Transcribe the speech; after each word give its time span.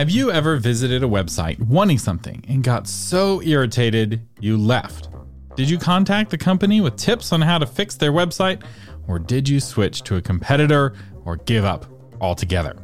Have 0.00 0.08
you 0.08 0.32
ever 0.32 0.56
visited 0.56 1.04
a 1.04 1.06
website 1.06 1.60
wanting 1.60 1.98
something 1.98 2.42
and 2.48 2.64
got 2.64 2.88
so 2.88 3.42
irritated 3.42 4.26
you 4.40 4.56
left? 4.56 5.10
Did 5.56 5.68
you 5.68 5.76
contact 5.76 6.30
the 6.30 6.38
company 6.38 6.80
with 6.80 6.96
tips 6.96 7.34
on 7.34 7.42
how 7.42 7.58
to 7.58 7.66
fix 7.66 7.96
their 7.96 8.10
website, 8.10 8.62
or 9.08 9.18
did 9.18 9.46
you 9.46 9.60
switch 9.60 10.00
to 10.04 10.16
a 10.16 10.22
competitor 10.22 10.94
or 11.26 11.36
give 11.36 11.66
up 11.66 11.84
altogether? 12.18 12.78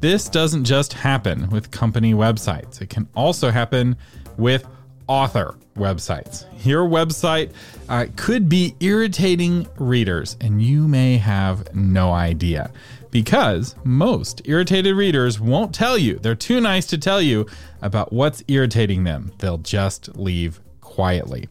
This 0.00 0.30
doesn't 0.30 0.64
just 0.64 0.94
happen 0.94 1.50
with 1.50 1.70
company 1.70 2.14
websites, 2.14 2.80
it 2.80 2.88
can 2.88 3.10
also 3.14 3.50
happen 3.50 3.94
with 4.38 4.66
author 5.06 5.58
websites. 5.76 6.46
Your 6.64 6.88
website 6.88 7.52
uh, 7.90 8.06
could 8.16 8.48
be 8.48 8.74
irritating 8.80 9.68
readers, 9.76 10.38
and 10.40 10.62
you 10.62 10.88
may 10.88 11.18
have 11.18 11.74
no 11.74 12.12
idea 12.12 12.72
because 13.14 13.76
most 13.84 14.42
irritated 14.44 14.96
readers 14.96 15.38
won't 15.38 15.72
tell 15.72 15.96
you. 15.96 16.16
They're 16.16 16.34
too 16.34 16.60
nice 16.60 16.84
to 16.86 16.98
tell 16.98 17.22
you 17.22 17.46
about 17.80 18.12
what's 18.12 18.42
irritating 18.48 19.04
them. 19.04 19.30
They'll 19.38 19.58
just 19.58 20.16
leave 20.16 20.60
quietly. 20.80 21.48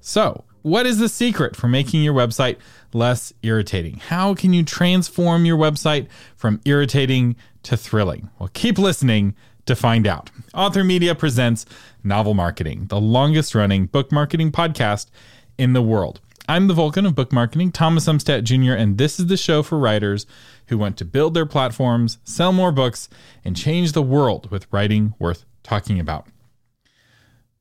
So, 0.00 0.42
what 0.62 0.86
is 0.86 0.98
the 0.98 1.08
secret 1.08 1.54
for 1.54 1.68
making 1.68 2.02
your 2.02 2.14
website 2.14 2.56
less 2.92 3.32
irritating? 3.44 3.98
How 3.98 4.34
can 4.34 4.52
you 4.52 4.64
transform 4.64 5.44
your 5.44 5.56
website 5.56 6.08
from 6.34 6.60
irritating 6.64 7.36
to 7.62 7.76
thrilling? 7.76 8.28
Well, 8.40 8.50
keep 8.52 8.76
listening 8.76 9.36
to 9.66 9.76
find 9.76 10.08
out. 10.08 10.32
Author 10.52 10.82
Media 10.82 11.14
presents 11.14 11.64
Novel 12.02 12.34
Marketing, 12.34 12.86
the 12.86 13.00
longest 13.00 13.54
running 13.54 13.86
book 13.86 14.10
marketing 14.10 14.50
podcast 14.50 15.10
in 15.58 15.74
the 15.74 15.82
world. 15.82 16.20
I'm 16.46 16.66
the 16.66 16.74
Vulcan 16.74 17.06
of 17.06 17.14
book 17.14 17.32
marketing, 17.32 17.72
Thomas 17.72 18.06
Umstattd 18.06 18.42
Jr., 18.42 18.72
and 18.72 18.98
this 18.98 19.18
is 19.18 19.28
the 19.28 19.36
show 19.38 19.62
for 19.62 19.78
writers 19.78 20.26
who 20.66 20.78
want 20.78 20.96
to 20.98 21.04
build 21.04 21.34
their 21.34 21.46
platforms, 21.46 22.18
sell 22.24 22.52
more 22.52 22.72
books, 22.72 23.08
and 23.44 23.56
change 23.56 23.92
the 23.92 24.02
world 24.02 24.50
with 24.50 24.66
writing 24.72 25.14
worth 25.18 25.44
talking 25.62 25.98
about. 26.00 26.26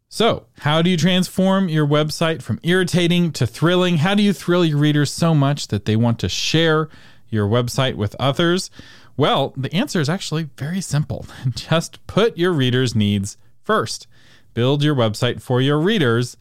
So, 0.10 0.46
how 0.60 0.84
do 0.84 0.92
you 0.92 0.98
transform 0.98 1.70
your 1.70 1.88
website 1.88 2.44
from 2.44 2.60
irritating 2.62 3.32
to 3.32 3.48
thrilling? 3.48 3.98
How 3.98 4.14
do 4.14 4.22
you 4.22 4.32
thrill 4.32 4.64
your 4.64 4.78
readers 4.78 5.12
so 5.12 5.34
much 5.34 5.70
that 5.70 5.86
they 5.86 5.96
want 5.96 6.20
to 6.20 6.30
share 6.30 6.88
your 7.30 7.48
website 7.48 7.96
with 7.96 8.16
others? 8.20 8.70
Well, 9.18 9.54
the 9.58 9.74
answer 9.74 10.00
is 10.00 10.10
actually 10.10 10.50
very 10.56 10.82
simple. 10.82 11.26
Just 11.50 12.06
put 12.06 12.38
your 12.38 12.52
readers' 12.52 12.96
needs 12.96 13.38
first. 13.64 14.06
Build 14.54 14.84
your 14.84 14.94
website 14.94 15.42
for 15.42 15.62
your 15.62 15.80
readers 15.80 16.38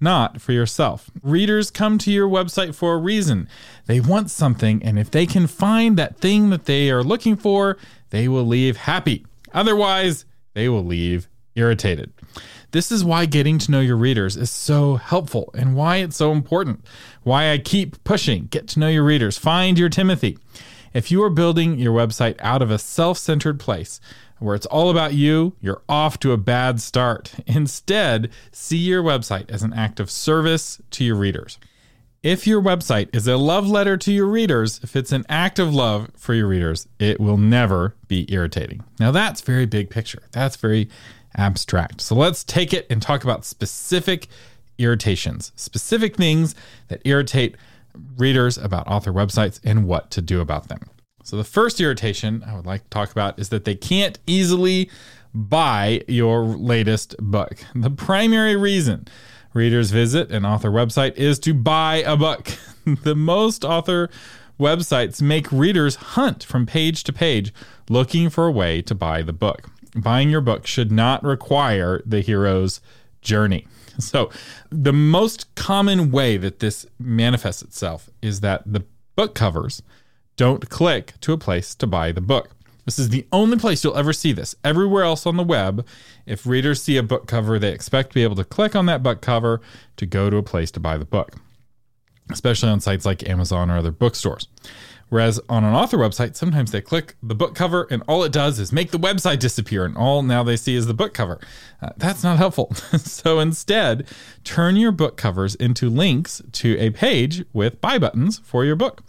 not 0.00 0.40
for 0.40 0.52
yourself. 0.52 1.10
Readers 1.22 1.70
come 1.70 1.98
to 1.98 2.10
your 2.10 2.28
website 2.28 2.74
for 2.74 2.94
a 2.94 2.98
reason. 2.98 3.48
They 3.86 4.00
want 4.00 4.30
something, 4.30 4.82
and 4.82 4.98
if 4.98 5.10
they 5.10 5.26
can 5.26 5.46
find 5.46 5.96
that 5.96 6.18
thing 6.18 6.50
that 6.50 6.66
they 6.66 6.90
are 6.90 7.02
looking 7.02 7.36
for, 7.36 7.78
they 8.10 8.28
will 8.28 8.46
leave 8.46 8.76
happy. 8.76 9.26
Otherwise, 9.52 10.24
they 10.54 10.68
will 10.68 10.84
leave 10.84 11.28
irritated. 11.54 12.12
This 12.72 12.92
is 12.92 13.04
why 13.04 13.26
getting 13.26 13.58
to 13.58 13.70
know 13.70 13.80
your 13.80 13.96
readers 13.96 14.36
is 14.36 14.50
so 14.50 14.96
helpful 14.96 15.50
and 15.54 15.74
why 15.74 15.96
it's 15.96 16.16
so 16.16 16.32
important. 16.32 16.84
Why 17.22 17.52
I 17.52 17.58
keep 17.58 18.02
pushing 18.04 18.46
get 18.46 18.68
to 18.68 18.80
know 18.80 18.88
your 18.88 19.04
readers, 19.04 19.38
find 19.38 19.78
your 19.78 19.88
Timothy. 19.88 20.38
If 20.92 21.10
you 21.10 21.22
are 21.22 21.30
building 21.30 21.78
your 21.78 21.94
website 21.94 22.36
out 22.40 22.62
of 22.62 22.70
a 22.70 22.78
self 22.78 23.18
centered 23.18 23.60
place, 23.60 24.00
where 24.38 24.54
it's 24.54 24.66
all 24.66 24.90
about 24.90 25.14
you, 25.14 25.54
you're 25.60 25.82
off 25.88 26.18
to 26.20 26.32
a 26.32 26.36
bad 26.36 26.80
start. 26.80 27.32
Instead, 27.46 28.30
see 28.52 28.76
your 28.76 29.02
website 29.02 29.50
as 29.50 29.62
an 29.62 29.72
act 29.72 30.00
of 30.00 30.10
service 30.10 30.80
to 30.90 31.04
your 31.04 31.16
readers. 31.16 31.58
If 32.22 32.46
your 32.46 32.60
website 32.60 33.14
is 33.14 33.28
a 33.28 33.36
love 33.36 33.68
letter 33.68 33.96
to 33.98 34.12
your 34.12 34.26
readers, 34.26 34.80
if 34.82 34.96
it's 34.96 35.12
an 35.12 35.24
act 35.28 35.58
of 35.58 35.72
love 35.72 36.10
for 36.16 36.34
your 36.34 36.48
readers, 36.48 36.88
it 36.98 37.20
will 37.20 37.36
never 37.36 37.94
be 38.08 38.26
irritating. 38.32 38.82
Now, 38.98 39.12
that's 39.12 39.40
very 39.40 39.64
big 39.64 39.90
picture. 39.90 40.22
That's 40.32 40.56
very 40.56 40.88
abstract. 41.36 42.00
So 42.00 42.14
let's 42.14 42.42
take 42.42 42.72
it 42.72 42.86
and 42.90 43.00
talk 43.00 43.22
about 43.22 43.44
specific 43.44 44.26
irritations, 44.78 45.52
specific 45.54 46.16
things 46.16 46.54
that 46.88 47.00
irritate 47.04 47.56
readers 48.16 48.58
about 48.58 48.88
author 48.88 49.12
websites 49.12 49.60
and 49.62 49.86
what 49.86 50.10
to 50.10 50.20
do 50.20 50.40
about 50.40 50.68
them. 50.68 50.80
So, 51.26 51.36
the 51.36 51.42
first 51.42 51.80
irritation 51.80 52.44
I 52.46 52.54
would 52.54 52.66
like 52.66 52.84
to 52.84 52.88
talk 52.88 53.10
about 53.10 53.36
is 53.40 53.48
that 53.48 53.64
they 53.64 53.74
can't 53.74 54.16
easily 54.28 54.88
buy 55.34 56.04
your 56.06 56.44
latest 56.44 57.16
book. 57.18 57.64
The 57.74 57.90
primary 57.90 58.54
reason 58.54 59.08
readers 59.52 59.90
visit 59.90 60.30
an 60.30 60.46
author 60.46 60.70
website 60.70 61.16
is 61.16 61.40
to 61.40 61.52
buy 61.52 61.96
a 61.96 62.16
book. 62.16 62.52
the 63.02 63.16
most 63.16 63.64
author 63.64 64.08
websites 64.60 65.20
make 65.20 65.50
readers 65.50 65.96
hunt 65.96 66.44
from 66.44 66.64
page 66.64 67.02
to 67.02 67.12
page 67.12 67.52
looking 67.88 68.30
for 68.30 68.46
a 68.46 68.52
way 68.52 68.80
to 68.82 68.94
buy 68.94 69.22
the 69.22 69.32
book. 69.32 69.68
Buying 69.96 70.30
your 70.30 70.40
book 70.40 70.64
should 70.64 70.92
not 70.92 71.24
require 71.24 72.04
the 72.06 72.20
hero's 72.20 72.80
journey. 73.20 73.66
So, 73.98 74.30
the 74.68 74.92
most 74.92 75.54
common 75.54 76.10
way 76.10 76.36
that 76.36 76.58
this 76.58 76.84
manifests 76.98 77.62
itself 77.62 78.10
is 78.20 78.40
that 78.40 78.62
the 78.66 78.84
book 79.16 79.34
covers 79.34 79.82
don't 80.36 80.68
click 80.68 81.14
to 81.20 81.32
a 81.32 81.38
place 81.38 81.74
to 81.74 81.86
buy 81.86 82.12
the 82.12 82.20
book. 82.20 82.50
This 82.84 82.98
is 83.00 83.08
the 83.08 83.26
only 83.32 83.58
place 83.58 83.82
you'll 83.82 83.96
ever 83.96 84.12
see 84.12 84.32
this. 84.32 84.54
Everywhere 84.62 85.02
else 85.02 85.26
on 85.26 85.36
the 85.36 85.42
web, 85.42 85.84
if 86.24 86.46
readers 86.46 86.82
see 86.82 86.96
a 86.96 87.02
book 87.02 87.26
cover, 87.26 87.58
they 87.58 87.72
expect 87.72 88.10
to 88.10 88.14
be 88.14 88.22
able 88.22 88.36
to 88.36 88.44
click 88.44 88.76
on 88.76 88.86
that 88.86 89.02
book 89.02 89.20
cover 89.20 89.60
to 89.96 90.06
go 90.06 90.30
to 90.30 90.36
a 90.36 90.42
place 90.42 90.70
to 90.72 90.80
buy 90.80 90.96
the 90.96 91.04
book, 91.04 91.32
especially 92.30 92.68
on 92.68 92.80
sites 92.80 93.04
like 93.04 93.28
Amazon 93.28 93.70
or 93.70 93.78
other 93.78 93.90
bookstores. 93.90 94.46
Whereas 95.08 95.40
on 95.48 95.64
an 95.64 95.74
author 95.74 95.98
website, 95.98 96.36
sometimes 96.36 96.72
they 96.72 96.80
click 96.80 97.16
the 97.22 97.34
book 97.34 97.54
cover 97.54 97.86
and 97.90 98.02
all 98.08 98.24
it 98.24 98.32
does 98.32 98.58
is 98.58 98.72
make 98.72 98.90
the 98.90 98.98
website 98.98 99.38
disappear, 99.38 99.84
and 99.84 99.96
all 99.96 100.22
now 100.22 100.42
they 100.42 100.56
see 100.56 100.74
is 100.76 100.86
the 100.86 100.94
book 100.94 101.14
cover. 101.14 101.40
Uh, 101.80 101.90
that's 101.96 102.24
not 102.24 102.38
helpful. 102.38 102.72
so 102.98 103.40
instead, 103.40 104.06
turn 104.44 104.76
your 104.76 104.92
book 104.92 105.16
covers 105.16 105.54
into 105.56 105.88
links 105.88 106.42
to 106.52 106.76
a 106.78 106.90
page 106.90 107.44
with 107.52 107.80
buy 107.80 107.98
buttons 107.98 108.40
for 108.40 108.64
your 108.64 108.76
book. 108.76 109.02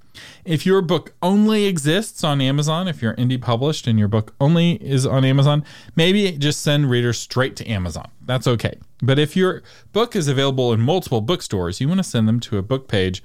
If 0.45 0.65
your 0.65 0.81
book 0.81 1.13
only 1.21 1.65
exists 1.65 2.23
on 2.23 2.41
Amazon, 2.41 2.87
if 2.87 3.01
you're 3.01 3.15
indie 3.15 3.41
published 3.41 3.87
and 3.87 3.99
your 3.99 4.07
book 4.07 4.33
only 4.39 4.73
is 4.75 5.05
on 5.05 5.25
Amazon, 5.25 5.63
maybe 5.95 6.31
just 6.31 6.61
send 6.61 6.89
readers 6.89 7.17
straight 7.17 7.55
to 7.57 7.67
Amazon. 7.67 8.09
That's 8.25 8.47
okay. 8.47 8.77
But 9.01 9.19
if 9.19 9.35
your 9.35 9.63
book 9.93 10.15
is 10.15 10.27
available 10.27 10.73
in 10.73 10.79
multiple 10.79 11.21
bookstores, 11.21 11.79
you 11.79 11.87
want 11.87 11.99
to 11.99 12.03
send 12.03 12.27
them 12.27 12.39
to 12.41 12.57
a 12.57 12.61
book 12.61 12.87
page 12.87 13.23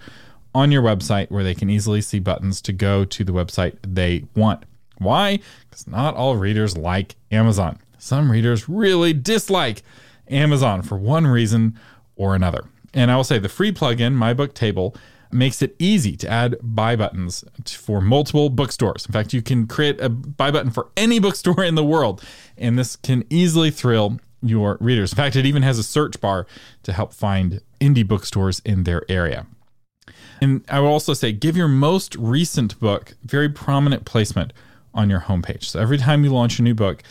on 0.55 0.71
your 0.71 0.83
website 0.83 1.31
where 1.31 1.45
they 1.45 1.55
can 1.55 1.71
easily 1.71 2.01
see 2.01 2.19
buttons 2.19 2.61
to 2.63 2.73
go 2.73 3.05
to 3.05 3.25
the 3.25 3.33
website 3.33 3.77
they 3.87 4.25
want. 4.35 4.65
Why? 4.99 5.41
Because 5.69 5.87
not 5.87 6.15
all 6.15 6.37
readers 6.37 6.77
like 6.77 7.17
Amazon. 7.31 7.79
Some 7.99 8.31
readers 8.31 8.69
really 8.69 9.13
dislike 9.13 9.83
Amazon 10.29 10.83
for 10.83 10.97
one 10.97 11.27
reason 11.27 11.79
or 12.17 12.35
another. 12.35 12.65
And 12.95 13.11
I 13.11 13.17
will 13.17 13.25
say 13.25 13.39
the 13.39 13.49
free 13.49 13.73
plugin, 13.73 14.13
My 14.13 14.35
Book 14.35 14.55
Table, 14.55 14.95
makes 15.33 15.63
it 15.63 15.75
easy 15.79 16.17
to 16.17 16.29
add 16.29 16.57
buy 16.63 16.97
buttons 16.97 17.45
for 17.67 18.01
multiple 18.01 18.51
bookstores. 18.51 19.07
In 19.07 19.13
fact, 19.13 19.33
you 19.33 19.43
can 19.43 19.67
create 19.67 20.01
a 20.01 20.09
buy 20.09 20.51
button 20.51 20.71
for 20.71 20.91
any 20.97 21.19
bookstore 21.21 21.65
in 21.65 21.75
the 21.75 21.85
world, 21.85 22.23
and 22.57 22.79
this 22.79 22.97
can 22.97 23.25
easily 23.31 23.71
thrill 23.71 24.19
your 24.43 24.77
readers. 24.81 25.13
In 25.13 25.17
fact, 25.17 25.37
it 25.37 25.47
even 25.47 25.63
has 25.63 25.79
a 25.79 25.85
search 25.85 26.21
bar 26.21 26.47
to 26.83 26.93
help 26.93 27.15
find 27.15 27.61
indie 27.81 28.07
bookstores 28.07 28.61
in 28.65 28.85
their 28.85 29.03
area. 29.09 29.47
And 30.41 30.65
I 30.69 30.81
will 30.81 30.89
also 30.89 31.15
say, 31.15 31.31
give 31.31 31.57
your 31.57 31.69
most 31.69 32.17
recent 32.17 32.79
book 32.81 33.15
very 33.23 33.49
prominent 33.49 34.05
placement 34.05 34.53
on 34.93 35.09
your 35.09 35.21
homepage. 35.21 35.65
So 35.65 35.79
every 35.81 35.99
time 35.99 36.25
you 36.25 36.33
launch 36.33 36.59
a 36.59 36.63
new 36.63 36.75
book, 36.75 37.03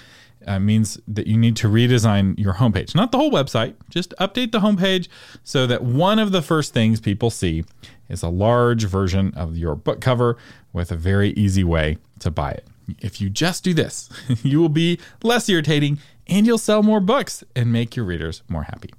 uh, 0.47 0.59
means 0.59 0.99
that 1.07 1.27
you 1.27 1.37
need 1.37 1.55
to 1.57 1.67
redesign 1.67 2.37
your 2.37 2.55
homepage. 2.55 2.95
Not 2.95 3.11
the 3.11 3.17
whole 3.17 3.31
website, 3.31 3.75
just 3.89 4.13
update 4.19 4.51
the 4.51 4.59
homepage 4.59 5.07
so 5.43 5.67
that 5.67 5.83
one 5.83 6.19
of 6.19 6.31
the 6.31 6.41
first 6.41 6.73
things 6.73 6.99
people 6.99 7.29
see 7.29 7.63
is 8.11 8.23
a 8.23 8.29
large 8.29 8.83
version 8.85 9.33
of 9.35 9.57
your 9.57 9.75
book 9.75 10.01
cover 10.01 10.37
with 10.73 10.91
a 10.91 10.95
very 10.95 11.31
easy 11.31 11.63
way 11.63 11.97
to 12.19 12.29
buy 12.29 12.51
it. 12.51 12.67
If 12.99 13.21
you 13.21 13.29
just 13.29 13.63
do 13.63 13.73
this, 13.73 14.09
you 14.43 14.59
will 14.59 14.69
be 14.69 14.99
less 15.23 15.47
irritating 15.49 15.99
and 16.27 16.45
you'll 16.45 16.57
sell 16.57 16.83
more 16.83 16.99
books 16.99 17.43
and 17.55 17.71
make 17.71 17.95
your 17.95 18.05
readers 18.05 18.43
more 18.47 18.63
happy. 18.63 18.91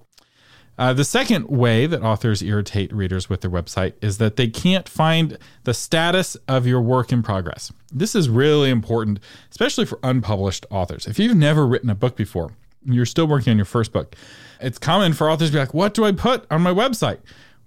Uh, 0.79 0.93
the 0.93 1.05
second 1.05 1.49
way 1.49 1.87
that 1.87 2.03
authors 2.03 2.43
irritate 2.43 2.93
readers 2.93 3.29
with 3.29 3.43
their 3.43 3.51
website 3.51 3.93
is 4.01 4.19
that 4.19 4.37
they 4.37 4.49
can't 4.49 4.89
find 4.89 5.39
the 5.65 5.75
status 5.75 6.37
of 6.49 6.67
your 6.67 6.81
work 6.81 7.13
in 7.13 7.23
progress. 7.23 7.71
This 7.93 8.15
is 8.15 8.29
really 8.29 8.71
important, 8.71 9.21
especially 9.51 9.85
for 9.85 9.99
unpublished 10.03 10.65
authors. 10.71 11.07
If 11.07 11.19
you've 11.19 11.37
never 11.37 11.67
written 11.67 11.91
a 11.91 11.95
book 11.95 12.17
before, 12.17 12.53
you're 12.85 13.07
still 13.07 13.27
working 13.27 13.51
on 13.51 13.59
your 13.59 13.67
first 13.67 13.93
book, 13.93 14.17
it's 14.61 14.79
common 14.79 15.13
for 15.13 15.31
authors 15.31 15.51
to 15.51 15.53
be 15.53 15.59
like, 15.59 15.75
What 15.75 15.95
do 15.95 16.05
I 16.05 16.13
put 16.13 16.47
on 16.51 16.63
my 16.63 16.73
website? 16.73 17.19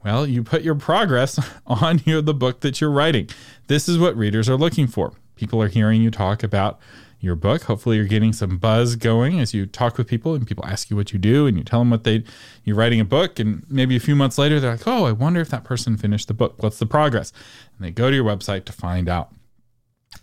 Well, 0.06 0.28
you 0.28 0.44
put 0.44 0.62
your 0.62 0.76
progress 0.76 1.40
on 1.66 2.00
your, 2.06 2.22
the 2.22 2.36
book 2.36 2.60
that 2.60 2.80
you're 2.80 2.92
writing. 2.92 3.28
This 3.68 3.90
is 3.90 3.98
what 3.98 4.16
readers 4.16 4.48
are 4.48 4.56
looking 4.56 4.86
for. 4.86 5.14
People 5.36 5.60
are 5.64 5.68
hearing 5.68 6.04
you 6.04 6.12
talk 6.12 6.44
about 6.44 6.80
your 7.20 7.36
book. 7.36 7.64
Hopefully, 7.64 7.98
you're 7.98 8.06
getting 8.06 8.32
some 8.32 8.58
buzz 8.58 8.96
going 8.96 9.40
as 9.40 9.52
you 9.52 9.66
talk 9.66 9.98
with 9.98 10.08
people 10.08 10.36
and 10.36 10.46
people 10.46 10.64
ask 10.68 10.92
you 10.92 10.96
what 10.96 11.12
you 11.12 11.18
do 11.18 11.48
and 11.48 11.58
you 11.58 11.64
tell 11.64 11.80
them 11.80 11.90
what 11.90 12.04
they 12.04 12.24
you're 12.64 12.76
writing 12.76 13.00
a 13.00 13.06
book. 13.06 13.40
And 13.40 13.66
maybe 13.68 13.96
a 13.96 14.00
few 14.00 14.16
months 14.16 14.38
later, 14.38 14.60
they're 14.60 14.74
like, 14.74 14.88
"Oh, 14.88 15.06
I 15.06 15.12
wonder 15.12 15.42
if 15.42 15.50
that 15.50 15.64
person 15.64 15.98
finished 15.98 16.28
the 16.28 16.36
book. 16.36 16.62
What's 16.62 16.78
the 16.78 16.86
progress?" 16.86 17.34
And 17.76 17.86
they 17.86 17.92
go 17.92 18.12
to 18.12 18.16
your 18.16 18.26
website 18.26 18.66
to 18.66 18.74
find 18.74 19.10
out. 19.10 19.32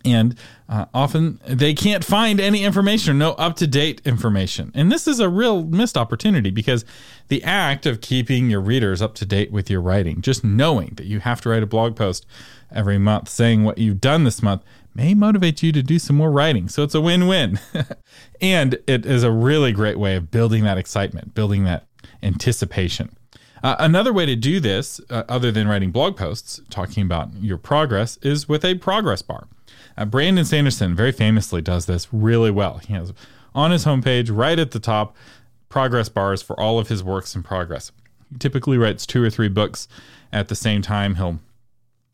And 0.05 0.37
uh, 0.67 0.85
often 0.93 1.39
they 1.45 1.73
can't 1.73 2.03
find 2.03 2.39
any 2.39 2.63
information 2.63 3.11
or 3.11 3.13
no 3.13 3.31
up 3.33 3.55
to 3.57 3.67
date 3.67 4.01
information. 4.05 4.71
And 4.73 4.91
this 4.91 5.07
is 5.07 5.19
a 5.19 5.29
real 5.29 5.63
missed 5.63 5.97
opportunity 5.97 6.51
because 6.51 6.83
the 7.27 7.43
act 7.43 7.85
of 7.85 8.01
keeping 8.01 8.49
your 8.49 8.61
readers 8.61 9.01
up 9.01 9.15
to 9.15 9.25
date 9.25 9.51
with 9.51 9.69
your 9.69 9.81
writing, 9.81 10.21
just 10.21 10.43
knowing 10.43 10.93
that 10.95 11.05
you 11.05 11.19
have 11.19 11.41
to 11.41 11.49
write 11.49 11.63
a 11.63 11.67
blog 11.67 11.95
post 11.95 12.25
every 12.71 12.97
month 12.97 13.29
saying 13.29 13.63
what 13.63 13.77
you've 13.77 14.01
done 14.01 14.23
this 14.23 14.41
month, 14.41 14.63
may 14.95 15.13
motivate 15.13 15.63
you 15.63 15.71
to 15.71 15.81
do 15.81 15.97
some 15.99 16.15
more 16.15 16.31
writing. 16.31 16.67
So 16.67 16.83
it's 16.83 16.95
a 16.95 17.01
win 17.01 17.27
win. 17.27 17.59
and 18.41 18.77
it 18.87 19.05
is 19.05 19.23
a 19.23 19.31
really 19.31 19.71
great 19.71 19.97
way 19.97 20.15
of 20.15 20.31
building 20.31 20.63
that 20.63 20.77
excitement, 20.77 21.33
building 21.33 21.63
that 21.63 21.87
anticipation. 22.21 23.15
Uh, 23.63 23.77
another 23.79 24.11
way 24.11 24.25
to 24.25 24.35
do 24.35 24.59
this, 24.59 24.99
uh, 25.09 25.23
other 25.29 25.51
than 25.51 25.67
writing 25.67 25.89
blog 25.89 26.17
posts, 26.17 26.59
talking 26.69 27.03
about 27.03 27.29
your 27.39 27.57
progress, 27.57 28.17
is 28.21 28.49
with 28.49 28.65
a 28.65 28.75
progress 28.75 29.21
bar. 29.21 29.47
Uh, 29.97 30.05
Brandon 30.05 30.45
Sanderson 30.45 30.95
very 30.95 31.11
famously 31.11 31.61
does 31.61 31.85
this 31.85 32.07
really 32.11 32.51
well. 32.51 32.79
He 32.79 32.93
has 32.93 33.13
on 33.55 33.71
his 33.71 33.85
homepage, 33.85 34.29
right 34.31 34.57
at 34.57 34.71
the 34.71 34.79
top, 34.79 35.15
progress 35.69 36.09
bars 36.09 36.41
for 36.41 36.59
all 36.59 36.79
of 36.79 36.87
his 36.87 37.03
works 37.03 37.35
in 37.35 37.43
progress. 37.43 37.91
He 38.31 38.37
typically 38.37 38.77
writes 38.77 39.05
two 39.05 39.23
or 39.23 39.29
three 39.29 39.49
books 39.49 39.87
at 40.31 40.47
the 40.47 40.55
same 40.55 40.81
time. 40.81 41.15
He'll 41.15 41.39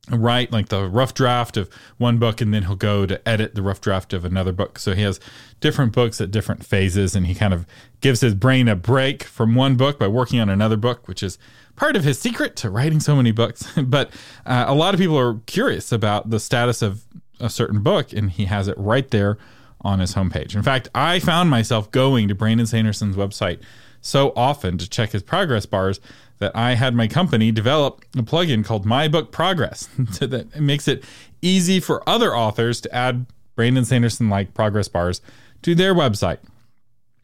write 0.10 0.52
like 0.52 0.70
the 0.70 0.88
rough 0.88 1.14
draft 1.14 1.58
of 1.58 1.70
one 1.98 2.18
book 2.18 2.42
and 2.42 2.54
then 2.54 2.64
he'll 2.64 2.76
go 2.76 3.06
to 3.06 3.28
edit 3.28 3.56
the 3.56 3.62
rough 3.62 3.82
draft 3.82 4.14
of 4.14 4.26
another 4.26 4.52
book. 4.52 4.80
So 4.80 4.94
he 4.94 5.02
has 5.04 5.20
different 5.60 5.94
books 5.94 6.20
at 6.20 6.32
different 6.32 6.66
phases 6.66 7.16
and 7.16 7.28
he 7.28 7.36
kind 7.36 7.54
of 7.54 7.66
gives 8.02 8.22
his 8.22 8.34
brain 8.34 8.68
a 8.68 8.76
break 8.76 9.24
from 9.24 9.56
one 9.56 9.76
book 9.76 10.00
by 10.00 10.08
working 10.08 10.40
on 10.40 10.50
another 10.50 10.78
book, 10.78 11.08
which 11.08 11.22
is 11.22 11.38
part 11.76 11.96
of 11.96 12.04
his 12.04 12.20
secret 12.20 12.56
to 12.58 12.70
writing 12.70 13.00
so 13.00 13.16
many 13.16 13.32
books. 13.32 13.72
but 13.84 14.10
uh, 14.46 14.66
a 14.68 14.74
lot 14.74 14.94
of 14.94 15.00
people 15.00 15.18
are 15.18 15.36
curious 15.46 15.92
about 15.92 16.30
the 16.30 16.40
status 16.40 16.82
of 16.82 17.04
a 17.40 17.50
certain 17.50 17.82
book 17.82 18.14
and 18.14 18.32
he 18.32 18.46
has 18.46 18.68
it 18.68 18.78
right 18.78 19.10
there 19.12 19.38
on 19.82 20.00
his 20.00 20.16
homepage. 20.16 20.56
In 20.56 20.64
fact, 20.64 20.90
I 20.94 21.20
found 21.20 21.50
myself 21.50 21.90
going 21.92 22.28
to 22.28 22.36
Brandon 22.36 22.68
Sanderson's 22.68 23.16
website 23.16 23.62
so 24.02 24.34
often 24.36 24.78
to 24.78 24.90
check 24.90 25.12
his 25.12 25.24
progress 25.24 25.66
bars 25.66 26.00
that 26.40 26.56
I 26.56 26.76
had 26.76 26.96
my 26.96 27.08
company 27.08 27.52
develop 27.52 28.04
a 28.18 28.22
plugin 28.22 28.64
called 28.64 28.86
My 28.86 29.08
Book 29.08 29.32
Progress 29.32 29.90
that 30.20 30.60
makes 30.60 30.88
it 30.88 31.04
easy 31.42 31.80
for 31.80 32.08
other 32.08 32.36
authors 32.36 32.82
to 32.82 32.96
add 32.96 33.26
Brandon 33.56 33.86
Sanderson 33.86 34.30
like 34.30 34.54
progress 34.54 34.88
bars 34.88 35.22
to 35.62 35.76
their 35.76 35.94
website. 35.94 36.40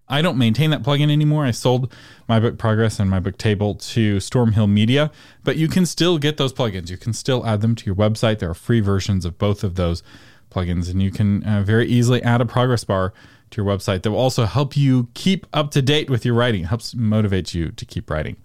I 0.07 0.22
don't 0.22 0.38
maintain 0.38 0.69
that 0.69 0.84
plugin 0.84 1.12
anymore. 1.12 1.46
I 1.46 1.52
sold 1.52 1.92
my 2.28 2.40
book 2.40 2.57
progress 2.57 3.00
and 3.00 3.10
my 3.10 3.19
book 3.19 3.38
table 3.38 3.75
to 3.75 4.18
Stormhill 4.18 4.69
Media, 4.69 5.12
but 5.44 5.57
you 5.57 5.68
can 5.68 5.86
still 5.86 6.18
get 6.19 6.38
those 6.38 6.54
plugins. 6.54 6.90
You 6.90 6.98
can 6.98 7.13
still 7.13 7.46
add 7.46 7.62
them 7.62 7.75
to 7.75 7.86
your 7.86 7.96
website. 7.96 8.40
There 8.40 8.50
are 8.50 8.56
free 8.56 8.81
versions 8.81 9.25
of 9.25 9.38
both 9.38 9.63
of 9.63 9.75
those 9.75 10.04
plugins, 10.52 10.90
and 10.90 11.02
you 11.02 11.12
can 11.12 11.44
uh, 11.44 11.63
very 11.63 11.88
easily 11.88 12.22
add 12.22 12.40
a 12.40 12.46
progress 12.46 12.84
bar 12.84 13.13
to 13.52 13.63
your 13.63 13.66
website 13.66 14.04
that 14.04 14.12
will 14.12 14.19
also 14.19 14.46
help 14.46 14.78
you 14.78 15.07
keep 15.13 15.48
up 15.54 15.72
to 15.72 15.81
date 15.81 16.10
with 16.10 16.24
your 16.24 16.36
writing, 16.36 16.66
helps 16.66 16.94
motivate 16.94 17.54
you 17.54 17.72
to 17.72 17.86
keep 17.86 18.10
writing. 18.10 18.38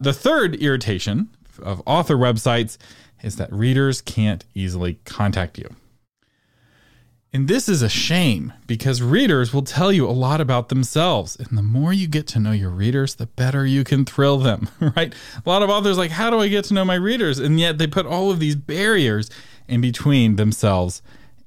The 0.00 0.12
third 0.12 0.56
irritation 0.56 1.28
of 1.62 1.82
author 1.86 2.16
websites 2.16 2.76
is 3.22 3.36
that 3.36 3.52
readers 3.52 4.00
can't 4.00 4.44
easily 4.54 4.98
contact 5.04 5.58
you. 5.58 5.68
And 7.32 7.46
this 7.46 7.68
is 7.68 7.80
a 7.80 7.88
shame 7.88 8.52
because 8.66 9.00
readers 9.00 9.54
will 9.54 9.62
tell 9.62 9.92
you 9.92 10.08
a 10.08 10.10
lot 10.10 10.40
about 10.40 10.68
themselves. 10.68 11.36
And 11.36 11.56
the 11.56 11.62
more 11.62 11.92
you 11.92 12.08
get 12.08 12.26
to 12.28 12.40
know 12.40 12.50
your 12.50 12.70
readers, 12.70 13.14
the 13.14 13.26
better 13.26 13.64
you 13.64 13.84
can 13.84 14.04
thrill 14.04 14.38
them, 14.38 14.68
right? 14.96 15.14
A 15.36 15.48
lot 15.48 15.62
of 15.62 15.70
authors 15.70 15.96
like, 15.96 16.10
how 16.10 16.30
do 16.30 16.40
I 16.40 16.48
get 16.48 16.64
to 16.66 16.74
know 16.74 16.84
my 16.84 16.96
readers? 16.96 17.38
And 17.38 17.60
yet 17.60 17.78
they 17.78 17.86
put 17.86 18.04
all 18.04 18.32
of 18.32 18.40
these 18.40 18.56
barriers 18.56 19.30
in 19.68 19.80
between 19.80 20.36
themselves 20.36 21.02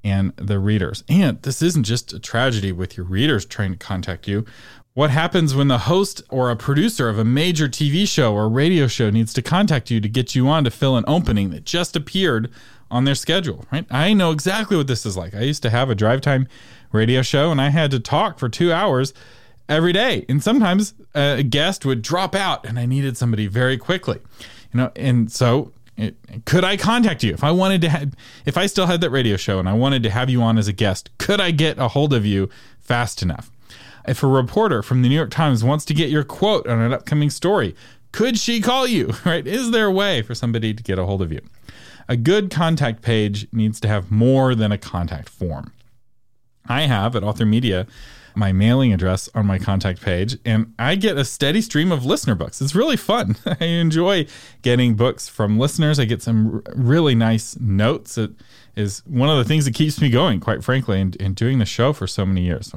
and 0.05 0.33
the 0.37 0.57
readers. 0.57 1.03
And 1.09 1.41
this 1.41 1.61
isn't 1.61 1.83
just 1.83 2.13
a 2.13 2.19
tragedy 2.19 2.71
with 2.71 2.95
your 2.95 3.05
readers 3.05 3.45
trying 3.45 3.71
to 3.71 3.77
contact 3.77 4.25
you. 4.25 4.45
What 4.93 5.09
happens 5.09 5.55
when 5.55 5.69
the 5.69 5.79
host 5.79 6.21
or 6.29 6.49
a 6.49 6.55
producer 6.55 7.09
of 7.09 7.17
a 7.17 7.25
major 7.25 7.67
TV 7.67 8.07
show 8.07 8.33
or 8.33 8.47
radio 8.47 8.87
show 8.87 9.09
needs 9.09 9.33
to 9.33 9.41
contact 9.41 9.89
you 9.89 9.99
to 9.99 10.07
get 10.07 10.35
you 10.35 10.47
on 10.47 10.63
to 10.63 10.71
fill 10.71 10.95
an 10.97 11.03
opening 11.07 11.49
that 11.49 11.65
just 11.65 11.95
appeared 11.95 12.51
on 12.93 13.05
their 13.05 13.15
schedule, 13.15 13.65
right? 13.71 13.85
I 13.89 14.13
know 14.13 14.29
exactly 14.29 14.77
what 14.77 14.85
this 14.85 15.03
is 15.03 15.17
like. 15.17 15.33
I 15.33 15.41
used 15.41 15.63
to 15.63 15.71
have 15.71 15.89
a 15.89 15.95
drive 15.95 16.21
time 16.21 16.47
radio 16.91 17.23
show 17.23 17.49
and 17.51 17.59
I 17.59 17.69
had 17.69 17.89
to 17.91 17.99
talk 17.99 18.37
for 18.37 18.47
two 18.47 18.71
hours 18.71 19.15
every 19.67 19.91
day. 19.91 20.25
And 20.29 20.43
sometimes 20.43 20.93
a 21.15 21.41
guest 21.41 21.87
would 21.87 22.03
drop 22.03 22.35
out 22.35 22.65
and 22.65 22.77
I 22.77 22.85
needed 22.85 23.17
somebody 23.17 23.47
very 23.47 23.79
quickly, 23.79 24.19
you 24.71 24.77
know, 24.77 24.91
and 24.95 25.31
so 25.31 25.71
it, 25.97 26.15
could 26.45 26.63
I 26.63 26.77
contact 26.77 27.23
you 27.23 27.33
if 27.33 27.43
I 27.43 27.49
wanted 27.49 27.81
to 27.81 28.11
if 28.45 28.57
I 28.57 28.67
still 28.67 28.85
had 28.85 29.01
that 29.01 29.09
radio 29.09 29.37
show 29.37 29.57
and 29.57 29.67
I 29.67 29.73
wanted 29.73 30.03
to 30.03 30.11
have 30.11 30.29
you 30.29 30.43
on 30.43 30.59
as 30.59 30.67
a 30.67 30.73
guest, 30.73 31.09
could 31.17 31.41
I 31.41 31.49
get 31.49 31.79
a 31.79 31.87
hold 31.89 32.13
of 32.13 32.27
you 32.27 32.47
fast 32.79 33.23
enough? 33.23 33.49
If 34.07 34.21
a 34.21 34.27
reporter 34.27 34.83
from 34.83 35.01
the 35.01 35.09
New 35.09 35.15
York 35.15 35.31
Times 35.31 35.63
wants 35.63 35.83
to 35.85 35.95
get 35.95 36.11
your 36.11 36.23
quote 36.23 36.67
on 36.67 36.79
an 36.79 36.93
upcoming 36.93 37.31
story, 37.31 37.75
could 38.11 38.37
she 38.37 38.61
call 38.61 38.85
you, 38.85 39.13
right? 39.25 39.47
Is 39.47 39.71
there 39.71 39.87
a 39.87 39.91
way 39.91 40.21
for 40.21 40.35
somebody 40.35 40.75
to 40.75 40.83
get 40.83 40.99
a 40.99 41.05
hold 41.05 41.23
of 41.23 41.31
you? 41.31 41.41
A 42.07 42.17
good 42.17 42.51
contact 42.51 43.01
page 43.01 43.47
needs 43.51 43.79
to 43.81 43.87
have 43.87 44.11
more 44.11 44.55
than 44.55 44.71
a 44.71 44.77
contact 44.77 45.29
form. 45.29 45.73
I 46.65 46.81
have 46.83 47.15
at 47.15 47.23
Author 47.23 47.45
Media 47.45 47.87
my 48.35 48.51
mailing 48.51 48.91
address 48.93 49.29
on 49.35 49.45
my 49.45 49.59
contact 49.59 50.01
page, 50.01 50.37
and 50.43 50.73
I 50.79 50.95
get 50.95 51.17
a 51.17 51.25
steady 51.25 51.61
stream 51.61 51.91
of 51.91 52.05
listener 52.05 52.35
books. 52.35 52.61
It's 52.61 52.73
really 52.73 52.97
fun. 52.97 53.35
I 53.61 53.65
enjoy 53.65 54.25
getting 54.61 54.95
books 54.95 55.27
from 55.27 55.59
listeners. 55.59 55.99
I 55.99 56.05
get 56.05 56.21
some 56.21 56.63
really 56.73 57.15
nice 57.15 57.59
notes. 57.59 58.17
It 58.17 58.31
is 58.75 59.03
one 59.05 59.29
of 59.29 59.37
the 59.37 59.43
things 59.43 59.65
that 59.65 59.75
keeps 59.75 60.01
me 60.01 60.09
going, 60.09 60.39
quite 60.39 60.63
frankly, 60.63 60.99
and, 60.99 61.15
and 61.21 61.35
doing 61.35 61.59
the 61.59 61.65
show 61.65 61.93
for 61.93 62.07
so 62.07 62.25
many 62.25 62.41
years. 62.41 62.73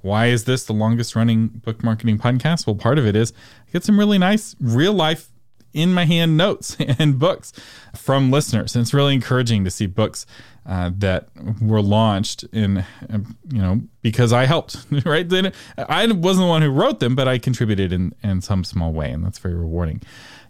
Why 0.00 0.26
is 0.26 0.44
this 0.44 0.64
the 0.64 0.72
longest 0.72 1.14
running 1.14 1.48
book 1.48 1.84
marketing 1.84 2.18
podcast? 2.18 2.66
Well, 2.66 2.76
part 2.76 2.98
of 2.98 3.06
it 3.06 3.14
is 3.14 3.32
I 3.68 3.72
get 3.72 3.84
some 3.84 3.98
really 3.98 4.18
nice 4.18 4.56
real 4.60 4.94
life 4.94 5.28
in 5.76 5.92
my 5.92 6.06
hand 6.06 6.36
notes 6.36 6.76
and 6.98 7.18
books 7.18 7.52
from 7.94 8.30
listeners. 8.30 8.74
And 8.74 8.82
it's 8.82 8.94
really 8.94 9.14
encouraging 9.14 9.64
to 9.64 9.70
see 9.70 9.86
books 9.86 10.26
uh, 10.64 10.90
that 10.98 11.28
were 11.60 11.82
launched 11.82 12.42
in, 12.52 12.84
um, 13.08 13.36
you 13.48 13.58
know, 13.58 13.82
because 14.02 14.32
I 14.32 14.46
helped, 14.46 14.84
right? 15.04 15.30
I 15.78 16.06
wasn't 16.12 16.44
the 16.44 16.48
one 16.48 16.62
who 16.62 16.70
wrote 16.70 16.98
them, 16.98 17.14
but 17.14 17.28
I 17.28 17.38
contributed 17.38 17.92
in, 17.92 18.14
in 18.22 18.40
some 18.40 18.64
small 18.64 18.92
way. 18.92 19.10
And 19.10 19.24
that's 19.24 19.38
very 19.38 19.54
rewarding. 19.54 20.02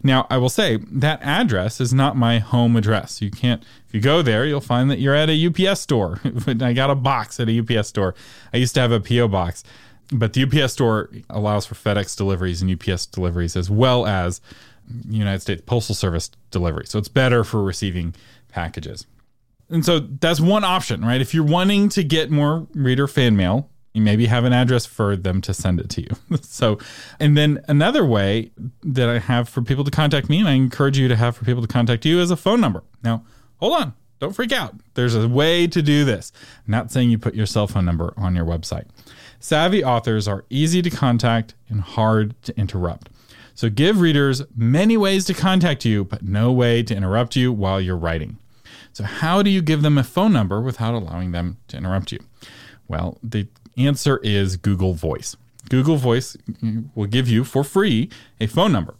Now, 0.02 0.26
I 0.30 0.38
will 0.38 0.48
say 0.48 0.78
that 0.90 1.20
address 1.22 1.80
is 1.80 1.92
not 1.92 2.16
my 2.16 2.38
home 2.38 2.76
address. 2.76 3.20
You 3.20 3.30
can't, 3.30 3.62
if 3.88 3.94
you 3.94 4.00
go 4.00 4.22
there, 4.22 4.46
you'll 4.46 4.60
find 4.60 4.90
that 4.90 5.00
you're 5.00 5.14
at 5.14 5.28
a 5.28 5.46
UPS 5.46 5.80
store. 5.80 6.20
I 6.46 6.72
got 6.72 6.90
a 6.90 6.94
box 6.94 7.40
at 7.40 7.48
a 7.48 7.58
UPS 7.58 7.88
store. 7.88 8.14
I 8.54 8.58
used 8.58 8.74
to 8.74 8.80
have 8.80 8.92
a 8.92 9.00
P.O. 9.00 9.28
box 9.28 9.64
but 10.12 10.32
the 10.32 10.42
UPS 10.44 10.72
store 10.72 11.10
allows 11.28 11.66
for 11.66 11.74
FedEx 11.74 12.16
deliveries 12.16 12.62
and 12.62 12.70
UPS 12.70 13.06
deliveries 13.06 13.56
as 13.56 13.70
well 13.70 14.06
as 14.06 14.40
United 15.08 15.40
States 15.40 15.62
Postal 15.66 15.94
Service 15.94 16.30
delivery. 16.50 16.86
So 16.86 16.98
it's 16.98 17.08
better 17.08 17.44
for 17.44 17.62
receiving 17.62 18.14
packages. 18.48 19.06
And 19.68 19.84
so 19.84 19.98
that's 19.98 20.40
one 20.40 20.64
option, 20.64 21.04
right? 21.04 21.20
If 21.20 21.34
you're 21.34 21.44
wanting 21.44 21.88
to 21.90 22.04
get 22.04 22.30
more 22.30 22.66
reader 22.74 23.08
fan 23.08 23.36
mail, 23.36 23.68
you 23.96 24.02
maybe 24.02 24.26
have 24.26 24.44
an 24.44 24.52
address 24.52 24.84
for 24.84 25.16
them 25.16 25.40
to 25.40 25.54
send 25.54 25.80
it 25.80 25.88
to 25.88 26.02
you. 26.02 26.08
so, 26.42 26.78
and 27.18 27.36
then 27.36 27.64
another 27.66 28.04
way 28.04 28.52
that 28.82 29.08
I 29.08 29.18
have 29.18 29.48
for 29.48 29.62
people 29.62 29.84
to 29.84 29.90
contact 29.90 30.28
me, 30.28 30.38
and 30.38 30.48
I 30.48 30.52
encourage 30.52 30.98
you 30.98 31.08
to 31.08 31.16
have 31.16 31.36
for 31.36 31.44
people 31.44 31.62
to 31.62 31.68
contact 31.68 32.04
you, 32.04 32.20
is 32.20 32.30
a 32.30 32.36
phone 32.36 32.60
number. 32.60 32.84
Now, 33.02 33.24
hold 33.56 33.80
on, 33.80 33.94
don't 34.20 34.34
freak 34.34 34.52
out. 34.52 34.74
There's 34.94 35.14
a 35.14 35.26
way 35.26 35.66
to 35.66 35.82
do 35.82 36.04
this. 36.04 36.30
I'm 36.66 36.70
not 36.70 36.92
saying 36.92 37.10
you 37.10 37.18
put 37.18 37.34
your 37.34 37.46
cell 37.46 37.66
phone 37.66 37.86
number 37.86 38.12
on 38.18 38.36
your 38.36 38.44
website. 38.44 38.84
Savvy 39.40 39.82
authors 39.82 40.28
are 40.28 40.44
easy 40.50 40.82
to 40.82 40.90
contact 40.90 41.54
and 41.68 41.80
hard 41.80 42.40
to 42.42 42.58
interrupt. 42.58 43.08
So 43.56 43.70
give 43.70 44.00
readers 44.00 44.42
many 44.54 44.98
ways 44.98 45.24
to 45.24 45.34
contact 45.34 45.86
you, 45.86 46.04
but 46.04 46.22
no 46.22 46.52
way 46.52 46.82
to 46.82 46.94
interrupt 46.94 47.36
you 47.36 47.50
while 47.52 47.80
you're 47.80 47.96
writing. 47.96 48.36
So, 48.92 49.02
how 49.02 49.42
do 49.42 49.50
you 49.50 49.62
give 49.62 49.80
them 49.82 49.96
a 49.96 50.04
phone 50.04 50.32
number 50.32 50.60
without 50.60 50.94
allowing 50.94 51.32
them 51.32 51.56
to 51.68 51.76
interrupt 51.78 52.12
you? 52.12 52.20
Well, 52.86 53.18
the 53.22 53.48
answer 53.76 54.18
is 54.18 54.58
Google 54.58 54.92
Voice. 54.92 55.36
Google 55.70 55.96
Voice 55.96 56.36
mm, 56.62 56.90
will 56.94 57.06
give 57.06 57.28
you 57.28 57.44
for 57.44 57.64
free 57.64 58.10
a 58.40 58.46
phone 58.46 58.72
number. 58.72 58.94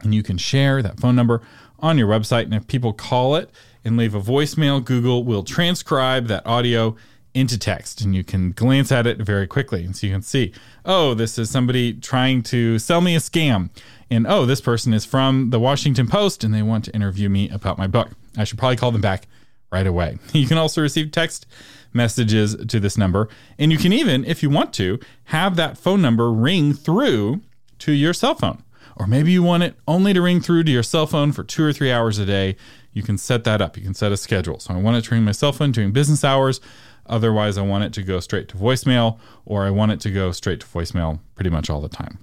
And 0.00 0.14
you 0.14 0.22
can 0.22 0.36
share 0.36 0.82
that 0.82 1.00
phone 1.00 1.16
number 1.16 1.40
on 1.78 1.96
your 1.96 2.08
website. 2.08 2.44
And 2.44 2.54
if 2.54 2.66
people 2.66 2.92
call 2.92 3.34
it 3.34 3.50
and 3.82 3.96
leave 3.96 4.14
a 4.14 4.20
voicemail, 4.20 4.84
Google 4.84 5.24
will 5.24 5.42
transcribe 5.42 6.26
that 6.26 6.46
audio 6.46 6.96
into 7.34 7.58
text 7.58 8.00
and 8.00 8.14
you 8.14 8.22
can 8.22 8.52
glance 8.52 8.92
at 8.92 9.06
it 9.06 9.18
very 9.18 9.46
quickly. 9.46 9.84
And 9.84 9.94
so 9.94 10.06
you 10.06 10.12
can 10.12 10.22
see, 10.22 10.52
oh, 10.84 11.14
this 11.14 11.36
is 11.36 11.50
somebody 11.50 11.92
trying 11.92 12.42
to 12.44 12.78
sell 12.78 13.00
me 13.00 13.16
a 13.16 13.18
scam. 13.18 13.70
And 14.08 14.26
oh, 14.26 14.46
this 14.46 14.60
person 14.60 14.94
is 14.94 15.04
from 15.04 15.50
the 15.50 15.58
Washington 15.58 16.06
Post 16.06 16.44
and 16.44 16.54
they 16.54 16.62
want 16.62 16.84
to 16.84 16.94
interview 16.94 17.28
me 17.28 17.50
about 17.50 17.76
my 17.76 17.88
book. 17.88 18.10
I 18.36 18.44
should 18.44 18.58
probably 18.58 18.76
call 18.76 18.92
them 18.92 19.00
back 19.00 19.26
right 19.72 19.86
away. 19.86 20.18
You 20.32 20.46
can 20.46 20.58
also 20.58 20.80
receive 20.80 21.10
text 21.10 21.46
messages 21.92 22.56
to 22.66 22.80
this 22.80 22.96
number. 22.96 23.28
And 23.58 23.72
you 23.72 23.78
can 23.78 23.92
even, 23.92 24.24
if 24.24 24.42
you 24.42 24.50
want 24.50 24.72
to, 24.74 24.98
have 25.24 25.56
that 25.56 25.76
phone 25.76 26.00
number 26.00 26.32
ring 26.32 26.72
through 26.72 27.40
to 27.80 27.92
your 27.92 28.12
cell 28.12 28.34
phone. 28.34 28.62
Or 28.96 29.06
maybe 29.06 29.32
you 29.32 29.42
want 29.42 29.64
it 29.64 29.74
only 29.88 30.12
to 30.12 30.22
ring 30.22 30.40
through 30.40 30.64
to 30.64 30.72
your 30.72 30.82
cell 30.82 31.06
phone 31.06 31.32
for 31.32 31.42
two 31.42 31.64
or 31.64 31.72
three 31.72 31.90
hours 31.90 32.18
a 32.18 32.26
day. 32.26 32.56
you 32.92 33.02
can 33.02 33.18
set 33.18 33.42
that 33.42 33.60
up. 33.60 33.76
You 33.76 33.82
can 33.82 33.94
set 33.94 34.12
a 34.12 34.16
schedule. 34.16 34.60
So 34.60 34.72
I 34.72 34.76
want 34.76 34.96
it 34.96 35.04
to 35.06 35.14
ring 35.14 35.24
my 35.24 35.32
cell 35.32 35.52
phone 35.52 35.72
during 35.72 35.90
business 35.90 36.22
hours. 36.22 36.60
Otherwise, 37.06 37.58
I 37.58 37.62
want 37.62 37.84
it 37.84 37.92
to 37.94 38.02
go 38.02 38.20
straight 38.20 38.48
to 38.48 38.56
voicemail, 38.56 39.18
or 39.44 39.64
I 39.64 39.70
want 39.70 39.92
it 39.92 40.00
to 40.00 40.10
go 40.10 40.32
straight 40.32 40.60
to 40.60 40.66
voicemail 40.66 41.20
pretty 41.34 41.50
much 41.50 41.70
all 41.70 41.80
the 41.80 41.88
time. 41.88 42.18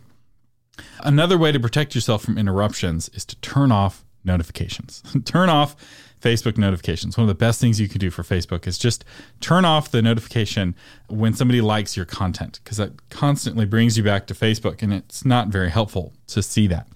Another 1.04 1.38
way 1.38 1.52
to 1.52 1.60
protect 1.60 1.96
yourself 1.96 2.24
from 2.24 2.38
interruptions 2.38 3.10
is 3.10 3.26
to 3.26 3.36
turn 3.38 3.72
off 3.72 4.04
notifications. 4.24 5.04
turn 5.26 5.50
off 5.50 5.76
Facebook 6.22 6.58
notifications. 6.58 7.18
One 7.18 7.24
of 7.24 7.28
the 7.28 7.34
best 7.34 7.60
things 7.60 7.80
you 7.80 7.90
can 7.90 8.00
do 8.00 8.12
for 8.12 8.24
Facebook 8.24 8.68
is 8.68 8.78
just 8.78 9.04
turn 9.40 9.66
off 9.66 9.92
the 9.92 10.02
notification 10.02 10.76
when 11.10 11.34
somebody 11.34 11.62
likes 11.62 11.98
your 11.98 12.06
content 12.06 12.60
because 12.64 12.78
that 12.78 13.10
constantly 13.10 13.66
brings 13.66 13.98
you 13.98 14.04
back 14.04 14.28
to 14.28 14.34
Facebook 14.34 14.84
and 14.84 14.94
it's 14.94 15.26
not 15.26 15.48
very 15.48 15.72
helpful 15.72 16.14
to 16.28 16.44
see 16.44 16.68
that. 16.68 16.88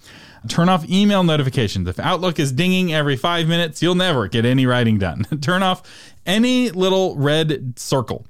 Turn 0.47 0.69
off 0.69 0.87
email 0.87 1.23
notifications. 1.23 1.87
If 1.87 1.99
Outlook 1.99 2.37
is 2.39 2.51
dinging 2.51 2.93
every 2.93 3.15
five 3.15 3.47
minutes, 3.47 3.81
you'll 3.81 3.95
never 3.95 4.27
get 4.27 4.45
any 4.45 4.67
writing 4.67 4.99
done. 4.99 5.23
turn 5.41 5.63
off 5.63 5.81
any 6.25 6.69
little 6.71 7.15
red 7.15 7.77
circle 7.77 8.25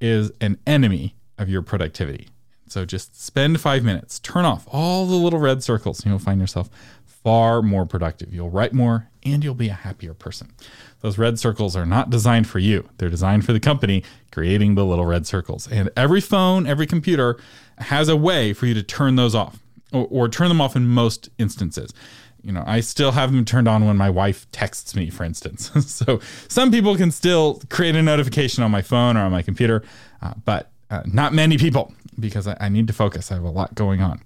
is 0.00 0.30
an 0.40 0.58
enemy 0.66 1.14
of 1.38 1.48
your 1.48 1.62
productivity. 1.62 2.28
So 2.66 2.84
just 2.84 3.22
spend 3.22 3.60
five 3.60 3.84
minutes, 3.84 4.18
turn 4.18 4.44
off 4.44 4.66
all 4.70 5.06
the 5.06 5.14
little 5.14 5.38
red 5.38 5.62
circles, 5.62 6.00
and 6.00 6.10
you'll 6.10 6.18
find 6.18 6.40
yourself 6.40 6.68
far 7.06 7.62
more 7.62 7.86
productive. 7.86 8.34
You'll 8.34 8.50
write 8.50 8.72
more 8.72 9.08
and 9.24 9.42
you'll 9.42 9.54
be 9.54 9.68
a 9.68 9.74
happier 9.74 10.12
person. 10.12 10.52
Those 11.00 11.16
red 11.16 11.38
circles 11.38 11.74
are 11.74 11.86
not 11.86 12.10
designed 12.10 12.46
for 12.46 12.58
you, 12.58 12.88
they're 12.98 13.10
designed 13.10 13.46
for 13.46 13.52
the 13.52 13.60
company 13.60 14.04
creating 14.30 14.74
the 14.74 14.84
little 14.84 15.06
red 15.06 15.26
circles. 15.26 15.66
And 15.68 15.90
every 15.96 16.20
phone, 16.20 16.66
every 16.66 16.86
computer 16.86 17.38
has 17.78 18.08
a 18.08 18.16
way 18.16 18.52
for 18.52 18.66
you 18.66 18.74
to 18.74 18.82
turn 18.82 19.16
those 19.16 19.34
off 19.34 19.58
or, 19.92 20.06
or 20.10 20.28
turn 20.28 20.48
them 20.48 20.60
off 20.60 20.76
in 20.76 20.86
most 20.86 21.30
instances. 21.38 21.94
You 22.44 22.52
know, 22.52 22.62
I 22.66 22.80
still 22.80 23.12
have 23.12 23.32
them 23.32 23.44
turned 23.44 23.68
on 23.68 23.86
when 23.86 23.96
my 23.96 24.10
wife 24.10 24.46
texts 24.52 24.94
me, 24.94 25.10
for 25.10 25.24
instance. 25.24 25.70
so 25.90 26.20
some 26.48 26.70
people 26.70 26.96
can 26.96 27.10
still 27.10 27.62
create 27.70 27.96
a 27.96 28.02
notification 28.02 28.62
on 28.62 28.70
my 28.70 28.82
phone 28.82 29.16
or 29.16 29.20
on 29.20 29.32
my 29.32 29.42
computer, 29.42 29.82
uh, 30.20 30.34
but 30.44 30.70
uh, 30.90 31.02
not 31.06 31.32
many 31.32 31.56
people 31.56 31.94
because 32.20 32.46
I, 32.46 32.56
I 32.60 32.68
need 32.68 32.86
to 32.86 32.92
focus. 32.92 33.32
I 33.32 33.36
have 33.36 33.44
a 33.44 33.50
lot 33.50 33.74
going 33.74 34.02
on 34.02 34.20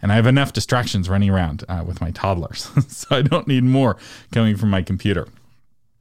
and 0.00 0.12
I 0.12 0.14
have 0.16 0.26
enough 0.26 0.52
distractions 0.52 1.08
running 1.08 1.30
around 1.30 1.64
uh, 1.68 1.84
with 1.86 2.00
my 2.00 2.10
toddlers, 2.10 2.70
so 2.88 3.16
I 3.16 3.22
don't 3.22 3.46
need 3.46 3.64
more 3.64 3.96
coming 4.32 4.56
from 4.56 4.70
my 4.70 4.82
computer. 4.82 5.28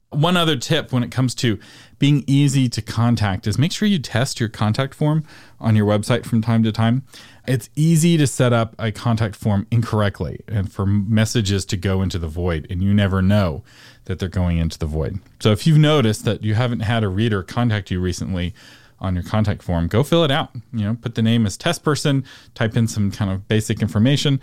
One 0.10 0.38
other 0.38 0.56
tip 0.56 0.94
when 0.94 1.04
it 1.04 1.12
comes 1.12 1.36
to 1.36 1.60
being 2.00 2.24
easy 2.28 2.70
to 2.70 2.82
contact 2.82 3.46
is 3.46 3.58
make 3.58 3.72
sure 3.74 3.88
you 3.88 4.00
test 4.00 4.40
your 4.40 4.48
contact 4.48 4.94
form 4.94 5.26
on 5.60 5.76
your 5.76 5.86
website 5.86 6.26
from 6.26 6.42
time 6.42 6.64
to 6.64 6.72
time. 6.72 7.04
It's 7.46 7.70
easy 7.76 8.18
to 8.18 8.26
set 8.26 8.54
up 8.54 8.74
a 8.80 8.92
contact 8.92 9.36
form 9.36 9.68
incorrectly 9.70 10.42
and 10.48 10.72
for 10.72 10.86
messages 10.86 11.66
to 11.66 11.78
go 11.78 12.02
into 12.02 12.20
the 12.20 12.28
void, 12.28 12.68
and 12.70 12.82
you 12.82 12.94
never 12.94 13.22
know 13.22 13.64
that 14.06 14.20
they're 14.20 14.30
going 14.30 14.58
into 14.58 14.80
the 14.80 14.86
void. 14.86 15.20
So 15.40 15.52
if 15.52 15.68
you've 15.68 15.78
noticed 15.78 16.24
that 16.24 16.42
you 16.42 16.54
haven't 16.54 16.82
had 16.82 17.04
a 17.04 17.10
reader 17.10 17.44
contact 17.44 17.92
you 17.92 18.00
recently, 18.00 18.54
on 19.00 19.14
your 19.14 19.24
contact 19.24 19.62
form, 19.62 19.88
go 19.88 20.04
fill 20.04 20.24
it 20.24 20.32
out. 20.32 20.50
You 20.74 20.86
know, 20.86 20.98
put 21.00 21.16
the 21.16 21.22
name 21.22 21.46
as 21.46 21.58
test 21.58 21.84
person, 21.84 22.24
type 22.56 22.76
in 22.76 22.88
some 22.88 23.12
kind 23.12 23.32
of 23.32 23.48
basic 23.48 23.82
information, 23.82 24.40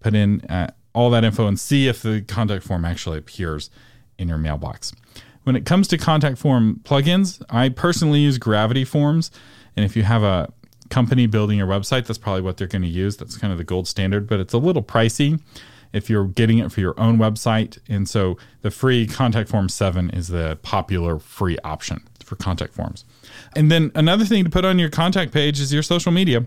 put 0.00 0.14
in 0.14 0.40
uh, 0.42 0.70
all 0.94 1.10
that 1.10 1.24
info, 1.24 1.46
and 1.46 1.58
see 1.60 1.88
if 1.88 2.02
the 2.02 2.22
contact 2.22 2.64
form 2.64 2.84
actually 2.84 3.18
appears 3.18 3.70
in 4.18 4.28
your 4.28 4.38
mailbox. 4.38 4.92
When 5.44 5.56
it 5.56 5.64
comes 5.64 5.88
to 5.88 5.98
contact 5.98 6.38
form 6.38 6.80
plugins, 6.84 7.42
I 7.48 7.70
personally 7.70 8.20
use 8.20 8.38
Gravity 8.38 8.84
Forms, 8.84 9.30
and 9.76 9.84
if 9.84 9.96
you 9.96 10.02
have 10.02 10.22
a 10.22 10.52
company 10.90 11.26
building 11.26 11.58
your 11.58 11.66
website, 11.66 12.06
that's 12.06 12.18
probably 12.18 12.42
what 12.42 12.56
they're 12.56 12.66
going 12.66 12.82
to 12.82 12.88
use. 12.88 13.16
That's 13.16 13.36
kind 13.36 13.52
of 13.52 13.58
the 13.58 13.64
gold 13.64 13.88
standard, 13.88 14.26
but 14.26 14.40
it's 14.40 14.52
a 14.52 14.58
little 14.58 14.82
pricey 14.82 15.40
if 15.92 16.10
you're 16.10 16.26
getting 16.26 16.58
it 16.58 16.70
for 16.70 16.80
your 16.80 16.98
own 17.00 17.18
website. 17.18 17.78
And 17.88 18.08
so 18.08 18.36
the 18.62 18.70
free 18.70 19.06
contact 19.06 19.48
form 19.48 19.68
7 19.68 20.10
is 20.10 20.28
the 20.28 20.58
popular 20.62 21.18
free 21.18 21.56
option 21.64 22.02
for 22.22 22.36
contact 22.36 22.74
forms. 22.74 23.04
And 23.56 23.70
then 23.70 23.90
another 23.94 24.24
thing 24.24 24.44
to 24.44 24.50
put 24.50 24.64
on 24.64 24.78
your 24.78 24.90
contact 24.90 25.32
page 25.32 25.60
is 25.60 25.72
your 25.72 25.82
social 25.82 26.12
media. 26.12 26.44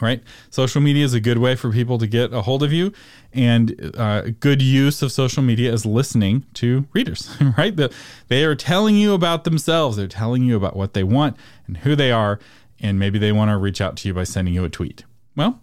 Right? 0.00 0.22
Social 0.50 0.80
media 0.80 1.04
is 1.04 1.14
a 1.14 1.20
good 1.20 1.38
way 1.38 1.54
for 1.54 1.70
people 1.70 1.98
to 1.98 2.06
get 2.06 2.32
a 2.32 2.42
hold 2.42 2.62
of 2.62 2.72
you. 2.72 2.92
And 3.32 3.92
uh, 3.96 4.22
good 4.40 4.60
use 4.60 5.02
of 5.02 5.12
social 5.12 5.42
media 5.42 5.72
is 5.72 5.86
listening 5.86 6.44
to 6.54 6.86
readers, 6.92 7.36
right? 7.58 7.74
The, 7.74 7.92
they 8.28 8.44
are 8.44 8.54
telling 8.54 8.96
you 8.96 9.14
about 9.14 9.44
themselves, 9.44 9.96
they're 9.96 10.08
telling 10.08 10.42
you 10.42 10.56
about 10.56 10.76
what 10.76 10.94
they 10.94 11.04
want 11.04 11.36
and 11.66 11.78
who 11.78 11.94
they 11.94 12.10
are. 12.10 12.38
And 12.80 12.98
maybe 12.98 13.18
they 13.18 13.32
want 13.32 13.50
to 13.50 13.56
reach 13.56 13.80
out 13.80 13.96
to 13.98 14.08
you 14.08 14.14
by 14.14 14.24
sending 14.24 14.52
you 14.52 14.64
a 14.64 14.68
tweet. 14.68 15.04
Well, 15.36 15.60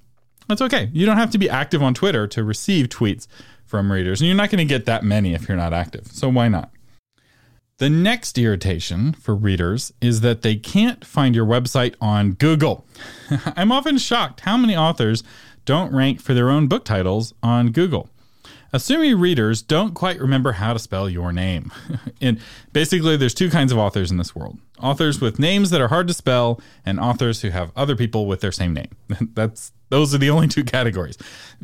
that's 0.48 0.62
okay. 0.62 0.90
You 0.94 1.06
don't 1.06 1.18
have 1.18 1.32
to 1.32 1.38
be 1.38 1.50
active 1.50 1.84
on 1.84 1.94
Twitter 1.94 2.28
to 2.28 2.44
receive 2.44 2.88
tweets 2.88 3.28
from 3.66 3.92
readers. 3.92 4.22
And 4.22 4.28
you're 4.28 4.36
not 4.36 4.50
going 4.50 4.66
to 4.66 4.66
get 4.66 4.86
that 4.86 5.04
many 5.04 5.34
if 5.34 5.48
you're 5.48 5.58
not 5.58 5.74
active. 5.74 6.08
So 6.08 6.30
why 6.30 6.48
not? 6.48 6.72
The 7.82 7.90
next 7.90 8.38
irritation 8.38 9.14
for 9.14 9.34
readers 9.34 9.92
is 10.02 10.22
that 10.22 10.44
they 10.44 10.56
can't 10.56 11.04
find 11.04 11.34
your 11.34 11.48
website 11.48 11.96
on 12.00 12.34
Google. 12.34 12.86
I'm 13.56 13.72
often 13.72 13.98
shocked 13.98 14.42
how 14.42 14.56
many 14.56 14.78
authors 14.78 15.24
don't 15.66 15.92
rank 15.92 16.22
for 16.22 16.36
their 16.36 16.52
own 16.52 16.68
book 16.68 16.86
titles 16.86 17.34
on 17.42 17.72
Google. 17.72 18.08
Assuming 18.72 19.20
readers 19.20 19.64
don't 19.64 19.96
quite 19.96 20.20
remember 20.20 20.52
how 20.52 20.74
to 20.74 20.78
spell 20.78 21.10
your 21.10 21.34
name. 21.34 21.72
and 22.22 22.40
basically, 22.72 23.18
there's 23.18 23.34
two 23.34 23.50
kinds 23.50 23.72
of 23.72 23.80
authors 23.80 24.12
in 24.12 24.18
this 24.18 24.36
world 24.36 24.60
authors 24.80 25.20
with 25.20 25.40
names 25.40 25.72
that 25.72 25.82
are 25.82 25.88
hard 25.88 26.08
to 26.08 26.14
spell, 26.14 26.62
and 26.86 27.00
authors 27.00 27.42
who 27.42 27.50
have 27.50 27.72
other 27.76 27.96
people 27.96 28.28
with 28.28 28.42
their 28.42 28.52
same 28.52 28.76
name. 28.76 28.90
That's 29.34 29.72
those 29.90 30.14
are 30.14 30.20
the 30.20 30.30
only 30.30 30.48
two 30.48 30.64
categories. 30.64 31.18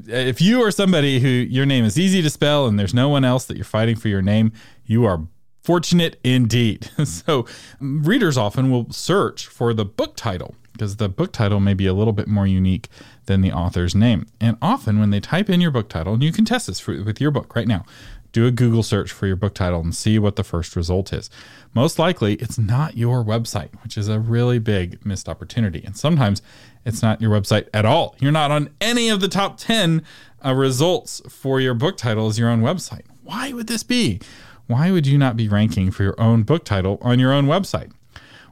If 0.07 0.41
you 0.41 0.63
are 0.63 0.71
somebody 0.71 1.19
who 1.19 1.27
your 1.27 1.67
name 1.67 1.85
is 1.85 1.99
easy 1.99 2.23
to 2.23 2.29
spell 2.31 2.65
and 2.65 2.79
there's 2.79 2.95
no 2.95 3.07
one 3.07 3.23
else 3.23 3.45
that 3.45 3.55
you're 3.55 3.65
fighting 3.65 3.95
for 3.95 4.07
your 4.07 4.23
name, 4.23 4.51
you 4.83 5.05
are 5.05 5.21
Fortunate 5.67 6.17
indeed. 6.23 6.91
so, 7.03 7.45
readers 7.81 8.37
often 8.37 8.71
will 8.71 8.89
search 8.89 9.47
for 9.47 9.73
the 9.73 9.83
book 9.83 10.15
title 10.15 10.55
because 10.71 10.95
the 10.95 11.09
book 11.09 11.33
title 11.33 11.59
may 11.59 11.73
be 11.73 11.87
a 11.87 11.93
little 11.93 12.13
bit 12.13 12.29
more 12.29 12.47
unique 12.47 12.87
than 13.25 13.41
the 13.41 13.51
author's 13.51 13.93
name. 13.93 14.27
And 14.39 14.55
often, 14.61 14.97
when 14.97 15.09
they 15.09 15.19
type 15.19 15.49
in 15.49 15.59
your 15.59 15.71
book 15.71 15.89
title, 15.89 16.13
and 16.13 16.23
you 16.23 16.31
can 16.31 16.45
test 16.45 16.67
this 16.67 16.79
for, 16.79 17.03
with 17.03 17.19
your 17.19 17.31
book 17.31 17.53
right 17.53 17.67
now, 17.67 17.83
do 18.31 18.47
a 18.47 18.51
Google 18.51 18.81
search 18.81 19.11
for 19.11 19.27
your 19.27 19.35
book 19.35 19.53
title 19.53 19.81
and 19.81 19.93
see 19.93 20.17
what 20.17 20.37
the 20.37 20.43
first 20.45 20.77
result 20.77 21.11
is. 21.11 21.29
Most 21.73 21.99
likely, 21.99 22.35
it's 22.35 22.57
not 22.57 22.95
your 22.95 23.21
website, 23.21 23.71
which 23.83 23.97
is 23.97 24.07
a 24.07 24.21
really 24.21 24.59
big 24.59 25.05
missed 25.05 25.27
opportunity. 25.27 25.83
And 25.83 25.97
sometimes 25.97 26.41
it's 26.85 27.01
not 27.01 27.19
your 27.19 27.31
website 27.31 27.67
at 27.73 27.83
all. 27.85 28.15
You're 28.19 28.31
not 28.31 28.51
on 28.51 28.69
any 28.79 29.09
of 29.09 29.19
the 29.19 29.27
top 29.27 29.57
10 29.57 30.01
uh, 30.45 30.53
results 30.53 31.21
for 31.27 31.59
your 31.59 31.73
book 31.73 31.97
title 31.97 32.27
as 32.27 32.39
your 32.39 32.47
own 32.47 32.61
website. 32.61 33.03
Why 33.23 33.51
would 33.51 33.67
this 33.67 33.83
be? 33.83 34.21
Why 34.67 34.91
would 34.91 35.07
you 35.07 35.17
not 35.17 35.35
be 35.35 35.47
ranking 35.47 35.91
for 35.91 36.03
your 36.03 36.19
own 36.19 36.43
book 36.43 36.63
title 36.63 36.99
on 37.01 37.19
your 37.19 37.33
own 37.33 37.45
website? 37.45 37.91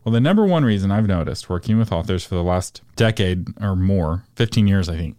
Well, 0.03 0.13
the 0.13 0.19
number 0.19 0.45
one 0.45 0.63
reason 0.63 0.91
I've 0.91 1.07
noticed 1.07 1.49
working 1.49 1.77
with 1.77 1.91
authors 1.91 2.23
for 2.23 2.35
the 2.35 2.43
last 2.43 2.81
decade 2.95 3.47
or 3.61 3.75
more, 3.75 4.23
15 4.35 4.67
years, 4.67 4.87
I 4.87 4.95
think, 4.97 5.17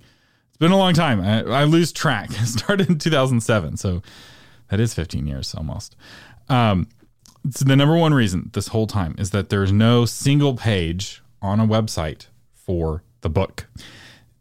it's 0.49 0.59
been 0.59 0.73
a 0.73 0.79
long 0.79 0.95
time. 0.95 1.21
I, 1.21 1.43
I 1.43 1.65
lose 1.65 1.93
track. 1.93 2.31
It 2.41 2.47
started 2.47 2.89
in 2.89 2.99
2007. 2.99 3.77
So 3.77 4.03
that 4.71 4.81
is 4.81 4.95
15 4.95 5.27
years 5.27 5.55
almost. 5.55 5.97
Um, 6.49 6.89
so 7.51 7.65
the 7.65 7.77
number 7.77 7.97
one 7.97 8.15
reason 8.15 8.51
this 8.55 8.69
whole 8.69 8.87
time 8.87 9.15
is 9.19 9.31
that 9.31 9.51
there's 9.51 9.73
no 9.73 10.05
single 10.05 10.55
page 10.55 11.23
on 11.43 11.61
a 11.61 11.67
website 11.67 12.27
for 12.53 13.03
the 13.21 13.29
book. 13.29 13.67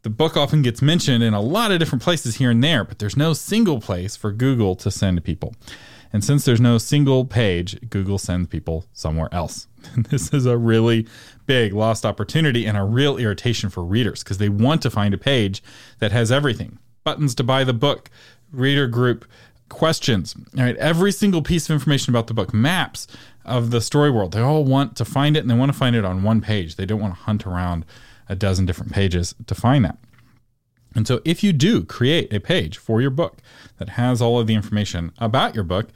The 0.03 0.09
book 0.09 0.37
often 0.37 0.61
gets 0.61 0.81
mentioned 0.81 1.23
in 1.23 1.33
a 1.33 1.41
lot 1.41 1.71
of 1.71 1.79
different 1.79 2.03
places 2.03 2.35
here 2.35 2.51
and 2.51 2.63
there, 2.63 2.83
but 2.83 2.99
there's 2.99 3.17
no 3.17 3.33
single 3.33 3.81
place 3.81 4.15
for 4.15 4.31
Google 4.31 4.75
to 4.75 4.91
send 4.91 5.23
people. 5.23 5.55
And 6.15 6.23
since 6.23 6.45
there's 6.45 6.61
no 6.61 6.77
single 6.77 7.25
page, 7.25 7.77
Google 7.89 8.17
sends 8.17 8.47
people 8.47 8.85
somewhere 8.93 9.27
else. 9.33 9.67
this 9.97 10.33
is 10.33 10.45
a 10.45 10.57
really 10.57 11.05
big 11.45 11.73
lost 11.73 12.05
opportunity 12.05 12.65
and 12.65 12.77
a 12.77 12.83
real 12.83 13.17
irritation 13.17 13.69
for 13.69 13.83
readers 13.83 14.23
because 14.23 14.37
they 14.37 14.47
want 14.47 14.81
to 14.83 14.89
find 14.89 15.13
a 15.13 15.17
page 15.17 15.61
that 15.99 16.13
has 16.13 16.31
everything 16.31 16.79
buttons 17.03 17.35
to 17.35 17.43
buy 17.43 17.65
the 17.65 17.73
book, 17.73 18.09
reader 18.53 18.87
group, 18.87 19.25
questions, 19.67 20.37
right, 20.53 20.77
every 20.77 21.11
single 21.11 21.41
piece 21.41 21.69
of 21.69 21.73
information 21.73 22.13
about 22.13 22.27
the 22.27 22.33
book, 22.33 22.53
maps 22.53 23.07
of 23.43 23.71
the 23.71 23.81
story 23.81 24.09
world. 24.09 24.31
They 24.31 24.39
all 24.39 24.63
want 24.63 24.95
to 24.95 25.03
find 25.03 25.35
it 25.35 25.41
and 25.41 25.49
they 25.49 25.55
want 25.55 25.73
to 25.73 25.77
find 25.77 25.97
it 25.97 26.05
on 26.05 26.23
one 26.23 26.39
page. 26.39 26.77
They 26.77 26.85
don't 26.85 27.01
want 27.01 27.13
to 27.13 27.23
hunt 27.23 27.45
around 27.45 27.85
a 28.29 28.37
dozen 28.37 28.65
different 28.65 28.93
pages 28.93 29.35
to 29.47 29.53
find 29.53 29.83
that. 29.83 29.97
And 30.95 31.07
so, 31.07 31.21
if 31.25 31.43
you 31.43 31.51
do 31.51 31.83
create 31.83 32.31
a 32.33 32.39
page 32.39 32.77
for 32.77 33.01
your 33.01 33.09
book 33.09 33.41
that 33.77 33.89
has 33.89 34.21
all 34.21 34.39
of 34.39 34.47
the 34.47 34.55
information 34.55 35.11
about 35.17 35.53
your 35.53 35.63
book, 35.63 35.89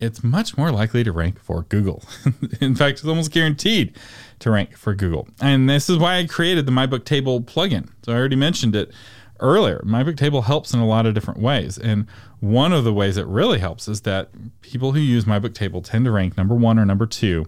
it's 0.00 0.22
much 0.22 0.56
more 0.56 0.70
likely 0.70 1.02
to 1.02 1.12
rank 1.12 1.40
for 1.40 1.62
Google. 1.64 2.04
In 2.60 2.74
fact, 2.74 2.98
it's 2.98 3.08
almost 3.08 3.32
guaranteed 3.32 3.96
to 4.40 4.50
rank 4.50 4.76
for 4.76 4.94
Google. 4.94 5.28
And 5.40 5.68
this 5.68 5.90
is 5.90 5.98
why 5.98 6.18
I 6.18 6.26
created 6.26 6.66
the 6.66 6.72
MyBookTable 6.72 7.44
plugin. 7.44 7.88
So, 8.04 8.12
I 8.12 8.16
already 8.16 8.36
mentioned 8.36 8.76
it 8.76 8.92
earlier. 9.40 9.82
MyBookTable 9.84 10.44
helps 10.44 10.72
in 10.72 10.80
a 10.80 10.86
lot 10.86 11.06
of 11.06 11.14
different 11.14 11.40
ways. 11.40 11.76
And 11.76 12.06
one 12.40 12.72
of 12.72 12.84
the 12.84 12.92
ways 12.92 13.16
it 13.16 13.26
really 13.26 13.58
helps 13.58 13.88
is 13.88 14.02
that 14.02 14.30
people 14.62 14.92
who 14.92 15.00
use 15.00 15.24
MyBookTable 15.24 15.84
tend 15.84 16.04
to 16.04 16.12
rank 16.12 16.36
number 16.36 16.54
one 16.54 16.78
or 16.78 16.86
number 16.86 17.06
two 17.06 17.46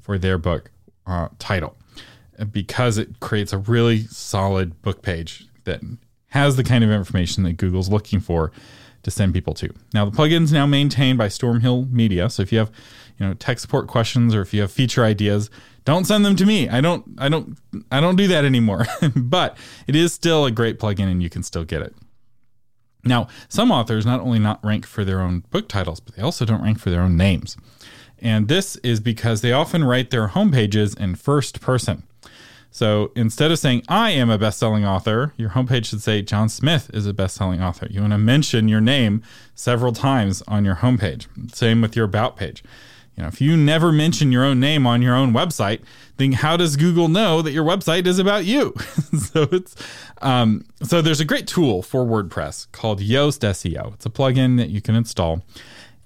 for 0.00 0.16
their 0.16 0.38
book 0.38 0.70
uh, 1.06 1.28
title 1.38 1.76
because 2.50 2.98
it 2.98 3.20
creates 3.20 3.52
a 3.52 3.58
really 3.58 4.02
solid 4.06 4.80
book 4.82 5.02
page 5.02 5.46
that 5.64 5.80
has 6.28 6.56
the 6.56 6.64
kind 6.64 6.84
of 6.84 6.90
information 6.90 7.42
that 7.44 7.54
Google's 7.54 7.88
looking 7.88 8.20
for 8.20 8.52
to 9.02 9.10
send 9.10 9.32
people 9.32 9.54
to. 9.54 9.72
Now 9.94 10.04
the 10.04 10.10
plugin's 10.10 10.52
now 10.52 10.66
maintained 10.66 11.18
by 11.18 11.28
Stormhill 11.28 11.90
Media, 11.90 12.28
so 12.28 12.42
if 12.42 12.52
you 12.52 12.58
have 12.58 12.70
you 13.18 13.26
know 13.26 13.34
tech 13.34 13.58
support 13.58 13.86
questions 13.86 14.34
or 14.34 14.42
if 14.42 14.52
you 14.52 14.60
have 14.60 14.72
feature 14.72 15.04
ideas, 15.04 15.50
don't 15.84 16.04
send 16.04 16.24
them 16.24 16.36
to 16.36 16.44
me. 16.44 16.68
I 16.68 16.80
don't 16.80 17.04
I 17.18 17.28
don't 17.28 17.56
I 17.90 18.00
don't 18.00 18.16
do 18.16 18.26
that 18.28 18.44
anymore. 18.44 18.86
but 19.16 19.56
it 19.86 19.96
is 19.96 20.12
still 20.12 20.44
a 20.44 20.50
great 20.50 20.78
plugin 20.78 21.10
and 21.10 21.22
you 21.22 21.30
can 21.30 21.42
still 21.42 21.64
get 21.64 21.82
it. 21.82 21.94
Now, 23.04 23.28
some 23.48 23.70
authors 23.70 24.04
not 24.04 24.20
only 24.20 24.40
not 24.40 24.64
rank 24.64 24.84
for 24.84 25.04
their 25.04 25.20
own 25.20 25.44
book 25.50 25.68
titles, 25.68 26.00
but 26.00 26.16
they 26.16 26.22
also 26.22 26.44
don't 26.44 26.62
rank 26.62 26.80
for 26.80 26.90
their 26.90 27.02
own 27.02 27.16
names. 27.16 27.56
And 28.18 28.48
this 28.48 28.76
is 28.76 28.98
because 28.98 29.40
they 29.40 29.52
often 29.52 29.84
write 29.84 30.10
their 30.10 30.28
homepages 30.28 30.98
in 30.98 31.14
first 31.14 31.60
person. 31.60 32.02
So 32.76 33.10
instead 33.16 33.50
of 33.50 33.58
saying, 33.58 33.84
I 33.88 34.10
am 34.10 34.28
a 34.28 34.36
best 34.36 34.58
selling 34.58 34.84
author, 34.84 35.32
your 35.38 35.48
homepage 35.48 35.86
should 35.86 36.02
say, 36.02 36.20
John 36.20 36.50
Smith 36.50 36.90
is 36.92 37.06
a 37.06 37.14
best 37.14 37.34
selling 37.34 37.62
author. 37.62 37.86
You 37.90 38.02
want 38.02 38.12
to 38.12 38.18
mention 38.18 38.68
your 38.68 38.82
name 38.82 39.22
several 39.54 39.94
times 39.94 40.42
on 40.46 40.66
your 40.66 40.74
homepage. 40.74 41.26
Same 41.54 41.80
with 41.80 41.96
your 41.96 42.04
about 42.04 42.36
page. 42.36 42.62
You 43.16 43.22
know, 43.22 43.28
if 43.28 43.40
you 43.40 43.56
never 43.56 43.92
mention 43.92 44.30
your 44.30 44.44
own 44.44 44.60
name 44.60 44.86
on 44.86 45.00
your 45.00 45.16
own 45.16 45.32
website, 45.32 45.80
then 46.18 46.32
how 46.32 46.58
does 46.58 46.76
Google 46.76 47.08
know 47.08 47.40
that 47.40 47.52
your 47.52 47.64
website 47.64 48.06
is 48.06 48.18
about 48.18 48.44
you? 48.44 48.74
so 49.18 49.48
it's 49.52 49.74
um, 50.20 50.66
so 50.82 51.00
there's 51.00 51.20
a 51.20 51.24
great 51.24 51.46
tool 51.46 51.80
for 51.80 52.04
WordPress 52.04 52.70
called 52.72 53.00
Yoast 53.00 53.40
SEO. 53.40 53.94
It's 53.94 54.04
a 54.04 54.10
plugin 54.10 54.58
that 54.58 54.68
you 54.68 54.82
can 54.82 54.94
install, 54.94 55.42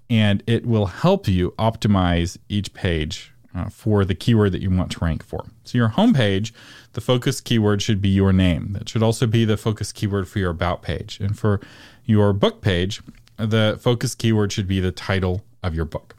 and 0.08 0.40
it 0.46 0.64
will 0.64 0.86
help 0.86 1.26
you 1.26 1.52
optimize 1.58 2.38
each 2.48 2.72
page 2.74 3.32
uh, 3.54 3.68
for 3.68 4.04
the 4.04 4.14
keyword 4.14 4.52
that 4.52 4.62
you 4.62 4.70
want 4.70 4.92
to 4.92 5.04
rank 5.04 5.24
for. 5.24 5.46
So 5.64 5.78
your 5.78 5.90
homepage, 5.90 6.52
the 6.92 7.00
focus 7.00 7.40
keyword 7.40 7.82
should 7.82 8.00
be 8.00 8.08
your 8.08 8.32
name. 8.32 8.72
That 8.72 8.88
should 8.88 9.02
also 9.02 9.26
be 9.26 9.44
the 9.44 9.56
focus 9.56 9.92
keyword 9.92 10.28
for 10.28 10.38
your 10.38 10.50
about 10.50 10.82
page, 10.82 11.18
and 11.20 11.38
for 11.38 11.60
your 12.04 12.32
book 12.32 12.60
page, 12.60 13.02
the 13.36 13.78
focus 13.80 14.14
keyword 14.14 14.52
should 14.52 14.68
be 14.68 14.80
the 14.80 14.92
title 14.92 15.44
of 15.62 15.74
your 15.74 15.84
book. 15.84 16.16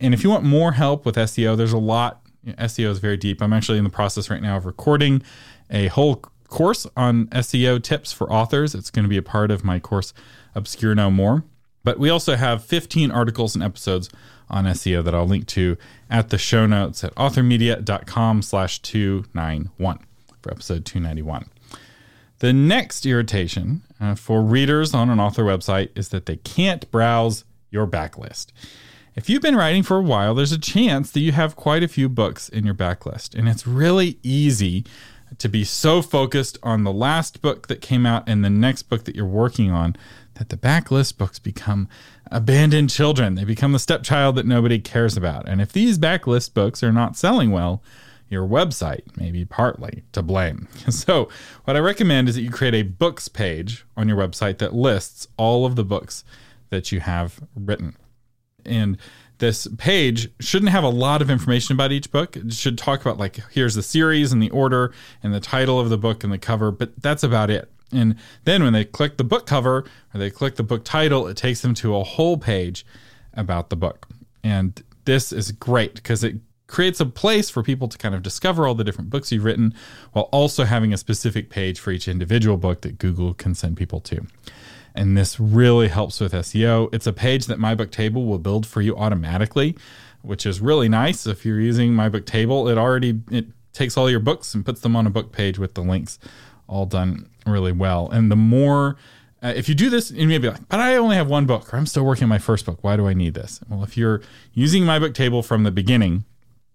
And 0.00 0.14
if 0.14 0.24
you 0.24 0.30
want 0.30 0.44
more 0.44 0.72
help 0.72 1.04
with 1.04 1.16
SEO, 1.16 1.56
there's 1.56 1.72
a 1.72 1.78
lot. 1.78 2.20
SEO 2.46 2.90
is 2.90 2.98
very 2.98 3.16
deep. 3.16 3.40
I'm 3.40 3.52
actually 3.52 3.78
in 3.78 3.84
the 3.84 3.90
process 3.90 4.28
right 4.28 4.42
now 4.42 4.56
of 4.56 4.66
recording 4.66 5.22
a 5.70 5.86
whole 5.88 6.16
course 6.48 6.86
on 6.96 7.26
SEO 7.28 7.82
tips 7.82 8.12
for 8.12 8.30
authors. 8.32 8.74
It's 8.74 8.90
going 8.90 9.04
to 9.04 9.08
be 9.08 9.16
a 9.16 9.22
part 9.22 9.50
of 9.50 9.64
my 9.64 9.78
course, 9.78 10.12
Obscure 10.54 10.94
No 10.94 11.10
More. 11.10 11.44
But 11.84 11.98
we 11.98 12.10
also 12.10 12.36
have 12.36 12.64
15 12.64 13.10
articles 13.10 13.54
and 13.54 13.62
episodes 13.62 14.10
on 14.52 14.64
SEO 14.66 15.02
that 15.04 15.14
I'll 15.14 15.26
link 15.26 15.46
to 15.48 15.76
at 16.10 16.28
the 16.28 16.38
show 16.38 16.66
notes 16.66 17.02
at 17.02 17.14
authormedia.com 17.14 18.42
slash 18.42 18.78
291 18.80 19.98
for 20.40 20.50
episode 20.50 20.84
291. 20.84 21.46
The 22.40 22.52
next 22.52 23.06
irritation 23.06 23.82
uh, 24.00 24.14
for 24.14 24.42
readers 24.42 24.94
on 24.94 25.08
an 25.08 25.20
author 25.20 25.44
website 25.44 25.90
is 25.96 26.08
that 26.08 26.26
they 26.26 26.36
can't 26.36 26.90
browse 26.90 27.44
your 27.70 27.86
backlist. 27.86 28.46
If 29.14 29.28
you've 29.28 29.42
been 29.42 29.56
writing 29.56 29.82
for 29.82 29.98
a 29.98 30.02
while, 30.02 30.34
there's 30.34 30.52
a 30.52 30.58
chance 30.58 31.10
that 31.12 31.20
you 31.20 31.32
have 31.32 31.54
quite 31.54 31.82
a 31.82 31.88
few 31.88 32.08
books 32.08 32.48
in 32.48 32.64
your 32.64 32.74
backlist. 32.74 33.34
And 33.34 33.48
it's 33.48 33.66
really 33.66 34.18
easy 34.22 34.84
to 35.38 35.48
be 35.48 35.64
so 35.64 36.02
focused 36.02 36.58
on 36.62 36.84
the 36.84 36.92
last 36.92 37.42
book 37.42 37.68
that 37.68 37.80
came 37.80 38.06
out 38.06 38.24
and 38.26 38.44
the 38.44 38.50
next 38.50 38.84
book 38.84 39.04
that 39.04 39.14
you're 39.14 39.24
working 39.24 39.70
on 39.70 39.96
the 40.48 40.56
backlist 40.56 41.18
books 41.18 41.38
become 41.38 41.88
abandoned 42.30 42.90
children. 42.90 43.34
They 43.34 43.44
become 43.44 43.72
the 43.72 43.78
stepchild 43.78 44.36
that 44.36 44.46
nobody 44.46 44.78
cares 44.78 45.16
about. 45.16 45.48
And 45.48 45.60
if 45.60 45.72
these 45.72 45.98
backlist 45.98 46.54
books 46.54 46.82
are 46.82 46.92
not 46.92 47.16
selling 47.16 47.50
well, 47.50 47.82
your 48.28 48.48
website 48.48 49.16
may 49.16 49.30
be 49.30 49.44
partly 49.44 50.04
to 50.12 50.22
blame. 50.22 50.68
So, 50.90 51.28
what 51.64 51.76
I 51.76 51.80
recommend 51.80 52.28
is 52.28 52.34
that 52.36 52.42
you 52.42 52.50
create 52.50 52.74
a 52.74 52.82
books 52.82 53.28
page 53.28 53.84
on 53.96 54.08
your 54.08 54.16
website 54.16 54.58
that 54.58 54.74
lists 54.74 55.26
all 55.36 55.66
of 55.66 55.76
the 55.76 55.84
books 55.84 56.24
that 56.70 56.92
you 56.92 57.00
have 57.00 57.40
written. 57.54 57.96
And 58.64 58.96
this 59.38 59.66
page 59.76 60.30
shouldn't 60.38 60.70
have 60.70 60.84
a 60.84 60.88
lot 60.88 61.20
of 61.20 61.28
information 61.28 61.74
about 61.74 61.90
each 61.90 62.12
book. 62.12 62.36
It 62.36 62.52
should 62.52 62.78
talk 62.78 63.00
about 63.00 63.18
like 63.18 63.40
here's 63.50 63.74
the 63.74 63.82
series 63.82 64.32
and 64.32 64.40
the 64.40 64.50
order 64.50 64.92
and 65.20 65.34
the 65.34 65.40
title 65.40 65.80
of 65.80 65.90
the 65.90 65.98
book 65.98 66.22
and 66.22 66.32
the 66.32 66.38
cover, 66.38 66.70
but 66.70 66.92
that's 67.02 67.24
about 67.24 67.50
it. 67.50 67.71
And 67.92 68.16
then 68.44 68.62
when 68.62 68.72
they 68.72 68.84
click 68.84 69.16
the 69.16 69.24
book 69.24 69.46
cover 69.46 69.84
or 70.14 70.18
they 70.18 70.30
click 70.30 70.56
the 70.56 70.62
book 70.62 70.84
title, 70.84 71.26
it 71.26 71.36
takes 71.36 71.60
them 71.60 71.74
to 71.74 71.96
a 71.96 72.04
whole 72.04 72.36
page 72.36 72.86
about 73.34 73.70
the 73.70 73.76
book. 73.76 74.08
And 74.42 74.82
this 75.04 75.32
is 75.32 75.52
great 75.52 75.94
because 75.94 76.24
it 76.24 76.36
creates 76.66 77.00
a 77.00 77.06
place 77.06 77.50
for 77.50 77.62
people 77.62 77.86
to 77.88 77.98
kind 77.98 78.14
of 78.14 78.22
discover 78.22 78.66
all 78.66 78.74
the 78.74 78.84
different 78.84 79.10
books 79.10 79.30
you've 79.30 79.44
written 79.44 79.74
while 80.12 80.28
also 80.32 80.64
having 80.64 80.92
a 80.92 80.96
specific 80.96 81.50
page 81.50 81.78
for 81.78 81.90
each 81.90 82.08
individual 82.08 82.56
book 82.56 82.80
that 82.80 82.98
Google 82.98 83.34
can 83.34 83.54
send 83.54 83.76
people 83.76 84.00
to 84.00 84.26
and 84.94 85.16
this 85.16 85.40
really 85.40 85.88
helps 85.88 86.20
with 86.20 86.32
SEO. 86.32 86.92
It's 86.92 87.06
a 87.06 87.12
page 87.12 87.46
that 87.46 87.58
MyBookTable 87.58 88.26
will 88.26 88.38
build 88.38 88.66
for 88.66 88.80
you 88.80 88.96
automatically, 88.96 89.76
which 90.22 90.46
is 90.46 90.60
really 90.60 90.88
nice. 90.88 91.26
If 91.26 91.44
you're 91.44 91.60
using 91.60 91.92
MyBookTable, 91.92 92.70
it 92.70 92.78
already 92.78 93.20
it 93.30 93.46
takes 93.72 93.96
all 93.96 94.10
your 94.10 94.20
books 94.20 94.54
and 94.54 94.64
puts 94.64 94.80
them 94.80 94.94
on 94.94 95.06
a 95.06 95.10
book 95.10 95.32
page 95.32 95.58
with 95.58 95.74
the 95.74 95.80
links 95.80 96.18
all 96.68 96.86
done 96.86 97.28
really 97.46 97.72
well. 97.72 98.08
And 98.10 98.30
the 98.30 98.36
more 98.36 98.96
uh, 99.42 99.52
if 99.56 99.68
you 99.68 99.74
do 99.74 99.90
this, 99.90 100.12
you 100.12 100.28
may 100.28 100.38
be 100.38 100.48
like, 100.48 100.68
but 100.68 100.78
I 100.78 100.94
only 100.96 101.16
have 101.16 101.28
one 101.28 101.46
book, 101.46 101.74
or 101.74 101.76
I'm 101.76 101.86
still 101.86 102.04
working 102.04 102.24
on 102.24 102.28
my 102.28 102.38
first 102.38 102.64
book. 102.64 102.78
Why 102.82 102.96
do 102.96 103.08
I 103.08 103.14
need 103.14 103.34
this? 103.34 103.60
Well, 103.68 103.82
if 103.82 103.96
you're 103.96 104.22
using 104.52 104.84
my 104.84 105.00
book 105.00 105.14
table 105.14 105.42
from 105.42 105.64
the 105.64 105.72
beginning, 105.72 106.24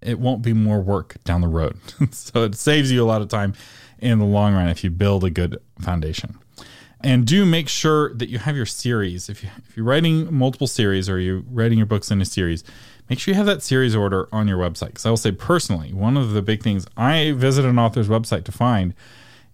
it 0.02 0.20
won't 0.20 0.42
be 0.42 0.52
more 0.52 0.82
work 0.82 1.16
down 1.24 1.40
the 1.40 1.48
road. 1.48 1.78
so 2.12 2.44
it 2.44 2.56
saves 2.56 2.92
you 2.92 3.02
a 3.02 3.06
lot 3.06 3.22
of 3.22 3.30
time 3.30 3.54
in 4.00 4.20
the 4.20 4.26
long 4.26 4.54
run 4.54 4.68
if 4.68 4.84
you 4.84 4.90
build 4.90 5.24
a 5.24 5.30
good 5.30 5.58
foundation 5.80 6.38
and 7.02 7.26
do 7.26 7.46
make 7.46 7.70
sure 7.70 8.14
that 8.16 8.30
you 8.30 8.40
have 8.40 8.56
your 8.56 8.66
series. 8.66 9.30
If, 9.30 9.44
you, 9.44 9.50
if 9.68 9.78
you're 9.78 9.86
writing 9.86 10.34
multiple 10.34 10.68
series 10.68 11.10
or 11.10 11.20
you're 11.20 11.44
writing 11.50 11.78
your 11.78 11.88
books 11.88 12.10
in 12.10 12.22
a 12.22 12.26
series, 12.26 12.64
make 13.10 13.20
sure 13.20 13.34
you 13.34 13.38
have 13.38 13.46
that 13.46 13.62
series 13.62 13.96
order 13.96 14.28
on 14.32 14.48
your 14.48 14.58
website. 14.58 14.88
Because 14.88 15.06
I 15.06 15.10
will 15.10 15.18
say 15.18 15.32
personally, 15.32 15.94
one 15.94 16.18
of 16.18 16.32
the 16.32 16.42
big 16.42 16.64
things 16.64 16.88
I 16.98 17.32
visit 17.32 17.66
an 17.66 17.78
author's 17.78 18.08
website 18.08 18.46
to 18.46 18.52
find 18.52 18.94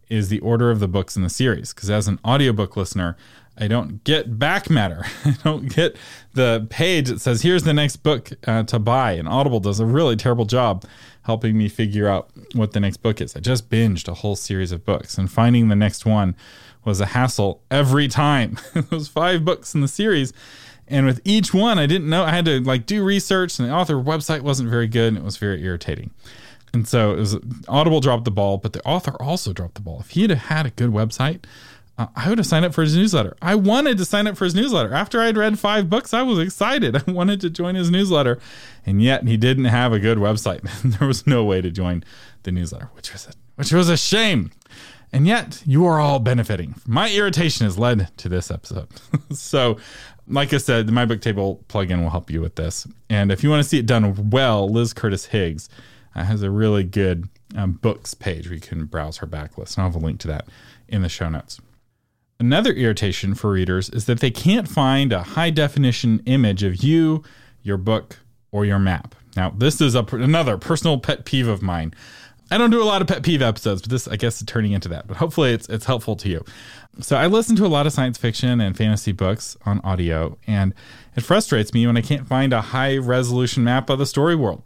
is 0.09 0.29
the 0.29 0.39
order 0.39 0.71
of 0.71 0.79
the 0.79 0.87
books 0.87 1.15
in 1.15 1.23
the 1.23 1.29
series. 1.29 1.73
Because 1.73 1.89
as 1.89 2.07
an 2.07 2.19
audiobook 2.25 2.75
listener, 2.77 3.17
I 3.57 3.67
don't 3.67 4.03
get 4.03 4.39
back 4.39 4.69
matter. 4.69 5.05
I 5.25 5.35
don't 5.43 5.73
get 5.73 5.95
the 6.33 6.67
page 6.69 7.09
that 7.09 7.21
says, 7.21 7.41
here's 7.41 7.63
the 7.63 7.73
next 7.73 7.97
book 7.97 8.31
uh, 8.47 8.63
to 8.63 8.79
buy. 8.79 9.13
And 9.13 9.27
Audible 9.27 9.59
does 9.59 9.79
a 9.79 9.85
really 9.85 10.15
terrible 10.15 10.45
job 10.45 10.85
helping 11.23 11.57
me 11.57 11.69
figure 11.69 12.07
out 12.07 12.29
what 12.53 12.73
the 12.73 12.79
next 12.79 12.97
book 12.97 13.21
is. 13.21 13.35
I 13.35 13.39
just 13.39 13.69
binged 13.69 14.07
a 14.07 14.15
whole 14.15 14.35
series 14.35 14.71
of 14.71 14.85
books 14.85 15.17
and 15.17 15.31
finding 15.31 15.69
the 15.69 15.75
next 15.75 16.05
one 16.05 16.35
was 16.83 16.99
a 16.99 17.07
hassle 17.07 17.61
every 17.71 18.07
time. 18.07 18.57
it 18.75 18.89
was 18.91 19.07
five 19.07 19.45
books 19.45 19.73
in 19.73 19.81
the 19.81 19.87
series. 19.87 20.33
And 20.87 21.05
with 21.05 21.21
each 21.23 21.53
one, 21.53 21.79
I 21.79 21.85
didn't 21.85 22.09
know. 22.09 22.23
I 22.23 22.31
had 22.31 22.45
to 22.45 22.59
like 22.59 22.85
do 22.85 23.03
research, 23.03 23.57
and 23.57 23.67
the 23.67 23.73
author 23.73 23.95
website 23.95 24.41
wasn't 24.41 24.69
very 24.69 24.87
good, 24.87 25.09
and 25.09 25.17
it 25.17 25.23
was 25.23 25.37
very 25.37 25.63
irritating. 25.63 26.11
And 26.73 26.87
so 26.87 27.11
it 27.11 27.19
was 27.19 27.37
Audible 27.67 27.99
dropped 27.99 28.25
the 28.25 28.31
ball, 28.31 28.57
but 28.57 28.73
the 28.73 28.83
author 28.83 29.15
also 29.21 29.53
dropped 29.53 29.75
the 29.75 29.81
ball. 29.81 29.99
If 29.99 30.11
he 30.11 30.23
had 30.23 30.31
had 30.31 30.65
a 30.65 30.71
good 30.71 30.89
website, 30.89 31.45
uh, 31.97 32.07
I 32.15 32.29
would 32.29 32.39
have 32.39 32.47
signed 32.47 32.65
up 32.65 32.73
for 32.73 32.81
his 32.81 32.97
newsletter. 32.97 33.37
I 33.41 33.53
wanted 33.53 33.99
to 33.99 34.05
sign 34.05 34.25
up 34.25 34.35
for 34.35 34.45
his 34.45 34.55
newsletter. 34.55 34.93
After 34.93 35.21
I'd 35.21 35.37
read 35.37 35.59
five 35.59 35.89
books, 35.89 36.13
I 36.13 36.23
was 36.23 36.39
excited. 36.39 36.95
I 37.07 37.11
wanted 37.11 37.39
to 37.41 37.49
join 37.51 37.75
his 37.75 37.91
newsletter, 37.91 38.39
and 38.85 39.01
yet 39.01 39.27
he 39.27 39.37
didn't 39.37 39.65
have 39.65 39.93
a 39.93 39.99
good 39.99 40.17
website. 40.17 40.61
there 40.97 41.07
was 41.07 41.27
no 41.27 41.43
way 41.43 41.61
to 41.61 41.69
join 41.69 42.03
the 42.41 42.51
newsletter, 42.51 42.89
which 42.93 43.13
was 43.13 43.27
a, 43.27 43.33
which 43.55 43.71
was 43.71 43.89
a 43.89 43.97
shame. 43.97 44.51
And 45.11 45.27
yet, 45.27 45.61
you 45.63 45.85
are 45.85 45.99
all 45.99 46.17
benefiting. 46.17 46.73
My 46.87 47.11
irritation 47.11 47.65
has 47.65 47.77
led 47.77 48.09
to 48.17 48.27
this 48.27 48.49
episode. 48.49 48.87
so, 49.31 49.77
like 50.27 50.51
I 50.53 50.57
said, 50.57 50.87
the 50.87 50.91
MyBookTable 50.91 51.65
plugin 51.65 52.01
will 52.01 52.09
help 52.09 52.31
you 52.31 52.41
with 52.41 52.55
this. 52.55 52.87
And 53.11 53.31
if 53.31 53.43
you 53.43 53.51
want 53.51 53.61
to 53.61 53.69
see 53.69 53.77
it 53.77 53.85
done 53.85 54.31
well, 54.31 54.67
Liz 54.67 54.91
Curtis 54.91 55.27
Higgs 55.27 55.69
uh, 56.15 56.23
has 56.23 56.41
a 56.41 56.51
really 56.51 56.83
good 56.83 57.29
um, 57.55 57.73
books 57.73 58.13
page 58.13 58.47
where 58.47 58.55
you 58.55 58.61
can 58.61 58.85
browse 58.85 59.17
her 59.17 59.27
backlist. 59.27 59.75
And 59.75 59.83
I'll 59.83 59.91
have 59.91 60.01
a 60.01 60.05
link 60.05 60.19
to 60.21 60.27
that 60.27 60.47
in 60.87 61.01
the 61.01 61.09
show 61.09 61.29
notes. 61.29 61.59
Another 62.39 62.73
irritation 62.73 63.35
for 63.35 63.51
readers 63.51 63.89
is 63.89 64.05
that 64.05 64.19
they 64.19 64.31
can't 64.31 64.67
find 64.67 65.13
a 65.13 65.23
high 65.23 65.49
definition 65.49 66.21
image 66.25 66.63
of 66.63 66.83
you, 66.83 67.23
your 67.61 67.77
book, 67.77 68.19
or 68.51 68.65
your 68.65 68.79
map. 68.79 69.15
Now, 69.35 69.49
this 69.49 69.81
is 69.81 69.95
a, 69.95 70.03
another 70.11 70.57
personal 70.57 70.99
pet 70.99 71.25
peeve 71.25 71.47
of 71.47 71.61
mine. 71.61 71.93
I 72.51 72.57
don't 72.57 72.69
do 72.69 72.83
a 72.83 72.85
lot 72.85 73.01
of 73.01 73.07
pet 73.07 73.23
peeve 73.23 73.41
episodes, 73.41 73.81
but 73.81 73.89
this 73.89 74.07
I 74.07 74.15
guess 74.15 74.37
is 74.37 74.45
turning 74.45 74.73
into 74.73 74.89
that. 74.89 75.07
But 75.07 75.17
hopefully 75.17 75.53
it's 75.53 75.67
it's 75.69 75.85
helpful 75.85 76.15
to 76.17 76.29
you. 76.29 76.43
So 76.99 77.15
I 77.15 77.25
listen 77.25 77.55
to 77.55 77.65
a 77.65 77.67
lot 77.67 77.87
of 77.87 77.93
science 77.93 78.17
fiction 78.17 78.61
and 78.61 78.77
fantasy 78.77 79.11
books 79.11 79.57
on 79.65 79.79
audio, 79.83 80.37
and 80.45 80.73
it 81.15 81.21
frustrates 81.21 81.73
me 81.73 81.87
when 81.87 81.97
I 81.97 82.01
can't 82.01 82.27
find 82.27 82.53
a 82.53 82.61
high 82.61 82.97
resolution 82.97 83.63
map 83.63 83.89
of 83.89 83.97
the 83.97 84.05
story 84.05 84.35
world. 84.35 84.61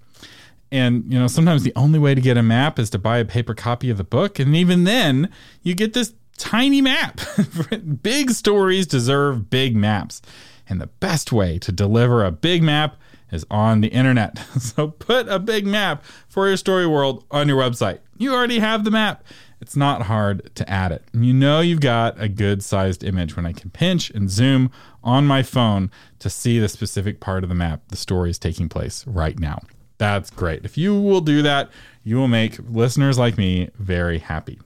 And 0.72 1.12
you 1.12 1.18
know, 1.18 1.28
sometimes 1.28 1.64
the 1.64 1.74
only 1.76 2.00
way 2.00 2.14
to 2.14 2.22
get 2.22 2.38
a 2.38 2.44
map 2.44 2.78
is 2.78 2.90
to 2.92 3.00
buy 3.00 3.20
a 3.20 3.26
paper 3.26 3.54
copy 3.54 3.90
of 3.90 3.98
the 3.98 4.04
book, 4.04 4.40
and 4.40 4.56
even 4.56 4.84
then, 4.84 5.30
you 5.62 5.76
get 5.76 5.94
this 5.94 6.14
tiny 6.38 6.82
map. 6.82 7.20
big 8.04 8.32
stories 8.32 8.88
deserve 8.88 9.50
big 9.50 9.76
maps. 9.76 10.22
And 10.70 10.82
the 10.82 10.88
best 10.88 11.32
way 11.32 11.58
to 11.60 11.72
deliver 11.72 12.24
a 12.24 12.32
big 12.32 12.62
map 12.62 12.98
is 13.32 13.46
on 13.50 13.82
the 13.82 13.88
internet. 13.90 14.40
So 14.60 14.90
put 14.90 15.28
a 15.28 15.40
big 15.40 15.66
map 15.66 16.04
for 16.28 16.48
your 16.48 16.58
story 16.58 16.86
world 16.86 17.24
on 17.32 17.48
your 17.48 17.58
website. 17.58 18.00
You 18.18 18.34
already 18.34 18.60
have 18.60 18.84
the 18.84 18.92
map. 18.92 19.24
It's 19.60 19.76
not 19.76 20.04
hard 20.04 20.54
to 20.56 20.70
add 20.70 20.92
it. 20.92 21.04
And 21.14 21.26
you 21.26 21.34
know 21.34 21.62
you've 21.62 21.80
got 21.80 22.22
a 22.22 22.28
good 22.28 22.64
sized 22.64 23.04
image 23.04 23.36
when 23.36 23.46
I 23.46 23.54
can 23.54 23.70
pinch 23.70 24.10
and 24.12 24.30
zoom 24.30 24.70
on 25.04 25.26
my 25.26 25.42
phone 25.42 25.90
to 26.20 26.30
see 26.30 26.60
the 26.60 26.70
specific 26.70 27.20
part 27.20 27.44
of 27.44 27.50
the 27.50 27.56
map 27.56 27.82
the 27.88 27.96
story 27.96 28.30
is 28.30 28.38
taking 28.38 28.70
place 28.70 29.06
right 29.08 29.40
now. 29.40 29.62
That's 29.98 30.30
great. 30.30 30.64
If 30.66 30.78
you 30.78 31.00
will 31.00 31.22
do 31.22 31.42
that, 31.42 31.70
you 32.04 32.18
will 32.18 32.28
make 32.28 32.58
listeners 32.70 33.18
like 33.18 33.38
me 33.38 33.70
very 33.78 34.20
happy. 34.20 34.60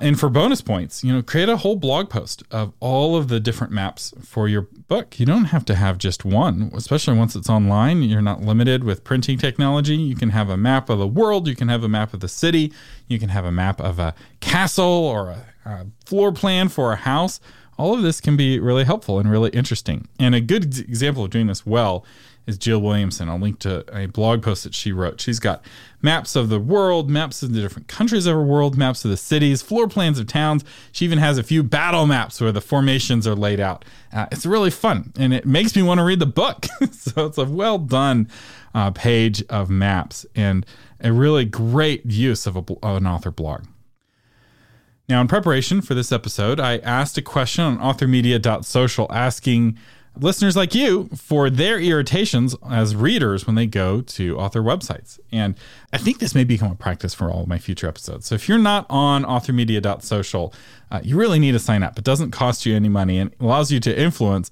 And 0.00 0.18
for 0.18 0.30
bonus 0.30 0.62
points, 0.62 1.04
you 1.04 1.12
know, 1.12 1.22
create 1.22 1.50
a 1.50 1.58
whole 1.58 1.76
blog 1.76 2.08
post 2.08 2.42
of 2.50 2.72
all 2.80 3.16
of 3.16 3.28
the 3.28 3.38
different 3.38 3.70
maps 3.70 4.14
for 4.22 4.48
your 4.48 4.62
book. 4.62 5.20
You 5.20 5.26
don't 5.26 5.46
have 5.46 5.66
to 5.66 5.74
have 5.74 5.98
just 5.98 6.24
one, 6.24 6.70
especially 6.74 7.18
once 7.18 7.36
it's 7.36 7.50
online. 7.50 8.02
You're 8.02 8.22
not 8.22 8.40
limited 8.40 8.82
with 8.82 9.04
printing 9.04 9.36
technology. 9.36 9.96
You 9.96 10.16
can 10.16 10.30
have 10.30 10.48
a 10.48 10.56
map 10.56 10.88
of 10.88 10.98
the 10.98 11.06
world, 11.06 11.46
you 11.46 11.54
can 11.54 11.68
have 11.68 11.84
a 11.84 11.88
map 11.88 12.14
of 12.14 12.20
the 12.20 12.28
city, 12.28 12.72
you 13.08 13.18
can 13.18 13.28
have 13.28 13.44
a 13.44 13.52
map 13.52 13.78
of 13.78 13.98
a 13.98 14.14
castle 14.40 14.86
or 14.86 15.28
a, 15.28 15.46
a 15.66 15.86
floor 16.06 16.32
plan 16.32 16.70
for 16.70 16.92
a 16.92 16.96
house. 16.96 17.38
All 17.76 17.94
of 17.94 18.02
this 18.02 18.22
can 18.22 18.38
be 18.38 18.58
really 18.58 18.84
helpful 18.84 19.18
and 19.18 19.30
really 19.30 19.50
interesting. 19.50 20.08
And 20.18 20.34
a 20.34 20.40
good 20.40 20.78
example 20.78 21.24
of 21.24 21.30
doing 21.30 21.46
this 21.46 21.66
well 21.66 22.06
is 22.46 22.58
Jill 22.58 22.80
Williamson. 22.80 23.28
I'll 23.28 23.38
link 23.38 23.58
to 23.60 23.84
a 23.96 24.06
blog 24.06 24.42
post 24.42 24.64
that 24.64 24.74
she 24.74 24.92
wrote. 24.92 25.20
She's 25.20 25.38
got 25.38 25.64
maps 26.02 26.36
of 26.36 26.48
the 26.48 26.58
world, 26.58 27.08
maps 27.10 27.42
of 27.42 27.52
the 27.52 27.60
different 27.60 27.88
countries 27.88 28.26
of 28.26 28.34
her 28.34 28.42
world, 28.42 28.76
maps 28.76 29.04
of 29.04 29.10
the 29.10 29.16
cities, 29.16 29.62
floor 29.62 29.88
plans 29.88 30.18
of 30.18 30.26
towns. 30.26 30.64
She 30.92 31.04
even 31.04 31.18
has 31.18 31.38
a 31.38 31.42
few 31.42 31.62
battle 31.62 32.06
maps 32.06 32.40
where 32.40 32.52
the 32.52 32.60
formations 32.60 33.26
are 33.26 33.34
laid 33.34 33.60
out. 33.60 33.84
Uh, 34.12 34.26
it's 34.32 34.46
really 34.46 34.70
fun 34.70 35.12
and 35.18 35.32
it 35.32 35.46
makes 35.46 35.76
me 35.76 35.82
want 35.82 35.98
to 35.98 36.04
read 36.04 36.18
the 36.18 36.26
book. 36.26 36.66
so 36.92 37.26
it's 37.26 37.38
a 37.38 37.44
well 37.44 37.78
done 37.78 38.28
uh, 38.74 38.90
page 38.90 39.42
of 39.48 39.70
maps 39.70 40.26
and 40.34 40.66
a 41.00 41.12
really 41.12 41.44
great 41.44 42.04
use 42.06 42.46
of, 42.46 42.56
a, 42.56 42.64
of 42.82 42.96
an 42.96 43.06
author 43.06 43.30
blog. 43.30 43.64
Now, 45.08 45.20
in 45.20 45.26
preparation 45.26 45.80
for 45.80 45.94
this 45.94 46.12
episode, 46.12 46.60
I 46.60 46.78
asked 46.78 47.18
a 47.18 47.22
question 47.22 47.64
on 47.64 47.78
authormedia.social 47.78 49.08
asking 49.10 49.76
listeners 50.18 50.56
like 50.56 50.74
you 50.74 51.08
for 51.14 51.48
their 51.48 51.78
irritations 51.78 52.54
as 52.68 52.96
readers 52.96 53.46
when 53.46 53.56
they 53.56 53.66
go 53.66 54.00
to 54.02 54.38
author 54.38 54.60
websites. 54.60 55.18
And 55.32 55.54
I 55.92 55.98
think 55.98 56.18
this 56.18 56.34
may 56.34 56.44
become 56.44 56.72
a 56.72 56.76
practice 56.76 57.14
for 57.14 57.30
all 57.30 57.42
of 57.42 57.48
my 57.48 57.58
future 57.58 57.88
episodes. 57.88 58.26
So 58.26 58.34
if 58.34 58.48
you're 58.48 58.58
not 58.58 58.86
on 58.90 59.24
authormedia.social, 59.24 60.52
uh, 60.90 61.00
you 61.02 61.16
really 61.16 61.38
need 61.38 61.52
to 61.52 61.58
sign 61.58 61.82
up. 61.82 61.98
It 61.98 62.04
doesn't 62.04 62.32
cost 62.32 62.66
you 62.66 62.74
any 62.74 62.88
money 62.88 63.18
and 63.18 63.34
allows 63.40 63.70
you 63.70 63.80
to 63.80 63.98
influence 63.98 64.50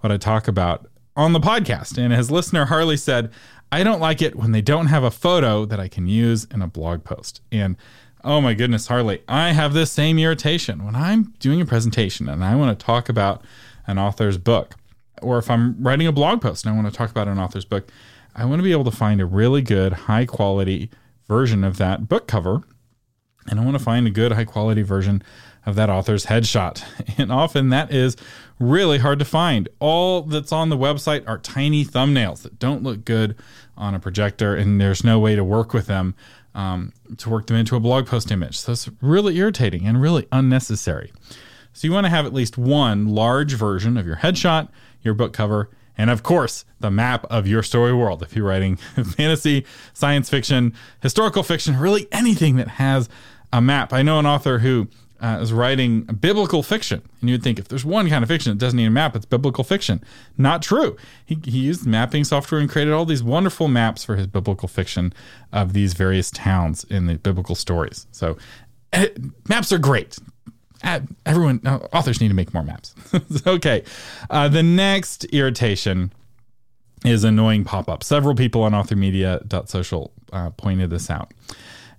what 0.00 0.12
I 0.12 0.16
talk 0.16 0.46
about 0.46 0.86
on 1.16 1.32
the 1.32 1.40
podcast. 1.40 1.98
And 1.98 2.12
as 2.12 2.30
listener 2.30 2.66
Harley 2.66 2.96
said, 2.96 3.30
I 3.72 3.82
don't 3.82 4.00
like 4.00 4.22
it 4.22 4.36
when 4.36 4.52
they 4.52 4.62
don't 4.62 4.86
have 4.86 5.04
a 5.04 5.10
photo 5.10 5.64
that 5.64 5.80
I 5.80 5.88
can 5.88 6.06
use 6.06 6.44
in 6.44 6.62
a 6.62 6.68
blog 6.68 7.04
post. 7.04 7.42
And 7.50 7.76
oh 8.24 8.40
my 8.40 8.54
goodness, 8.54 8.86
Harley, 8.86 9.22
I 9.28 9.52
have 9.52 9.74
this 9.74 9.90
same 9.90 10.18
irritation 10.18 10.84
when 10.84 10.94
I'm 10.94 11.34
doing 11.38 11.60
a 11.60 11.66
presentation 11.66 12.28
and 12.28 12.44
I 12.44 12.54
want 12.54 12.78
to 12.78 12.84
talk 12.84 13.08
about 13.08 13.44
an 13.86 13.98
author's 13.98 14.38
book 14.38 14.74
or 15.22 15.38
if 15.38 15.50
I'm 15.50 15.82
writing 15.82 16.06
a 16.06 16.12
blog 16.12 16.40
post 16.40 16.64
and 16.64 16.72
I 16.72 16.76
want 16.76 16.92
to 16.92 16.96
talk 16.96 17.10
about 17.10 17.28
an 17.28 17.38
author's 17.38 17.64
book, 17.64 17.90
I 18.34 18.44
want 18.44 18.60
to 18.60 18.62
be 18.62 18.72
able 18.72 18.84
to 18.84 18.90
find 18.90 19.20
a 19.20 19.26
really 19.26 19.62
good, 19.62 19.92
high 19.92 20.26
quality 20.26 20.90
version 21.26 21.64
of 21.64 21.76
that 21.78 22.08
book 22.08 22.26
cover. 22.26 22.62
And 23.48 23.58
I 23.58 23.64
want 23.64 23.78
to 23.78 23.82
find 23.82 24.06
a 24.06 24.10
good, 24.10 24.32
high 24.32 24.44
quality 24.44 24.82
version 24.82 25.22
of 25.64 25.74
that 25.76 25.90
author's 25.90 26.26
headshot. 26.26 26.84
And 27.18 27.32
often 27.32 27.70
that 27.70 27.92
is 27.92 28.16
really 28.60 28.98
hard 28.98 29.18
to 29.18 29.24
find. 29.24 29.68
All 29.80 30.22
that's 30.22 30.52
on 30.52 30.68
the 30.68 30.76
website 30.76 31.26
are 31.26 31.38
tiny 31.38 31.84
thumbnails 31.84 32.42
that 32.42 32.58
don't 32.60 32.84
look 32.84 33.04
good 33.04 33.34
on 33.76 33.94
a 33.94 33.98
projector, 33.98 34.54
and 34.54 34.80
there's 34.80 35.02
no 35.02 35.18
way 35.18 35.34
to 35.34 35.42
work 35.42 35.72
with 35.72 35.86
them 35.86 36.14
um, 36.54 36.92
to 37.16 37.30
work 37.30 37.46
them 37.46 37.56
into 37.56 37.76
a 37.76 37.80
blog 37.80 38.06
post 38.06 38.30
image. 38.30 38.58
So 38.58 38.72
it's 38.72 38.88
really 39.00 39.36
irritating 39.36 39.86
and 39.86 40.00
really 40.00 40.26
unnecessary. 40.32 41.12
So 41.78 41.86
you 41.86 41.92
want 41.92 42.06
to 42.06 42.10
have 42.10 42.26
at 42.26 42.34
least 42.34 42.58
one 42.58 43.06
large 43.06 43.54
version 43.54 43.96
of 43.96 44.04
your 44.04 44.16
headshot 44.16 44.68
your 45.00 45.14
book 45.14 45.32
cover, 45.32 45.70
and 45.96 46.10
of 46.10 46.24
course, 46.24 46.64
the 46.80 46.90
map 46.90 47.24
of 47.30 47.46
your 47.46 47.62
story 47.62 47.94
world. 47.94 48.20
If 48.20 48.34
you're 48.34 48.44
writing 48.44 48.76
fantasy, 49.16 49.64
science 49.92 50.28
fiction, 50.28 50.74
historical 51.00 51.44
fiction, 51.44 51.78
really 51.78 52.08
anything 52.10 52.56
that 52.56 52.66
has 52.66 53.08
a 53.52 53.60
map. 53.60 53.92
I 53.92 54.02
know 54.02 54.18
an 54.18 54.26
author 54.26 54.58
who 54.58 54.88
uh, 55.20 55.38
is 55.40 55.52
writing 55.52 56.02
biblical 56.02 56.64
fiction, 56.64 57.00
and 57.20 57.30
you'd 57.30 57.44
think 57.44 57.60
if 57.60 57.68
there's 57.68 57.84
one 57.84 58.08
kind 58.08 58.24
of 58.24 58.28
fiction 58.28 58.50
that 58.50 58.58
doesn't 58.58 58.76
need 58.76 58.86
a 58.86 58.90
map, 58.90 59.14
it's 59.14 59.24
biblical 59.24 59.62
fiction. 59.62 60.02
Not 60.36 60.62
true. 60.62 60.96
He, 61.24 61.38
he 61.44 61.60
used 61.60 61.86
mapping 61.86 62.24
software 62.24 62.60
and 62.60 62.68
created 62.68 62.92
all 62.92 63.04
these 63.04 63.22
wonderful 63.22 63.68
maps 63.68 64.02
for 64.04 64.16
his 64.16 64.26
biblical 64.26 64.66
fiction 64.66 65.12
of 65.52 65.74
these 65.74 65.94
various 65.94 66.32
towns 66.32 66.82
in 66.90 67.06
the 67.06 67.18
biblical 67.18 67.54
stories. 67.54 68.08
So, 68.10 68.36
eh, 68.92 69.10
maps 69.48 69.70
are 69.72 69.78
great 69.78 70.18
everyone 71.26 71.60
authors 71.92 72.20
need 72.20 72.28
to 72.28 72.34
make 72.34 72.54
more 72.54 72.62
maps. 72.62 72.94
Okay 73.46 73.82
uh, 74.30 74.48
the 74.48 74.62
next 74.62 75.24
irritation 75.26 76.12
is 77.04 77.24
annoying 77.24 77.64
pop-up. 77.64 78.02
Several 78.02 78.34
people 78.34 78.62
on 78.62 78.72
authormedia.social 78.72 80.12
uh, 80.32 80.50
pointed 80.50 80.90
this 80.90 81.10
out. 81.10 81.32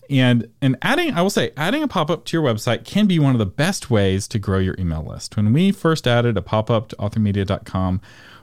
And 0.09 0.49
and 0.61 0.75
adding 0.81 1.13
i 1.13 1.21
will 1.21 1.29
say 1.29 1.51
adding 1.55 1.83
a 1.83 1.87
pop-up 1.87 2.25
to 2.25 2.37
your 2.37 2.43
website 2.43 2.83
can 2.83 3.05
be 3.05 3.19
one 3.19 3.33
of 3.35 3.39
the 3.39 3.45
best 3.45 3.91
ways 3.91 4.27
to 4.29 4.39
grow 4.39 4.57
your 4.57 4.75
email 4.79 5.03
list. 5.03 5.35
When 5.37 5.53
we 5.53 5.71
first 5.71 6.07
added 6.07 6.37
a 6.37 6.41
pop-up 6.41 6.89
to 6.89 6.95
authormedia.com 6.95 8.01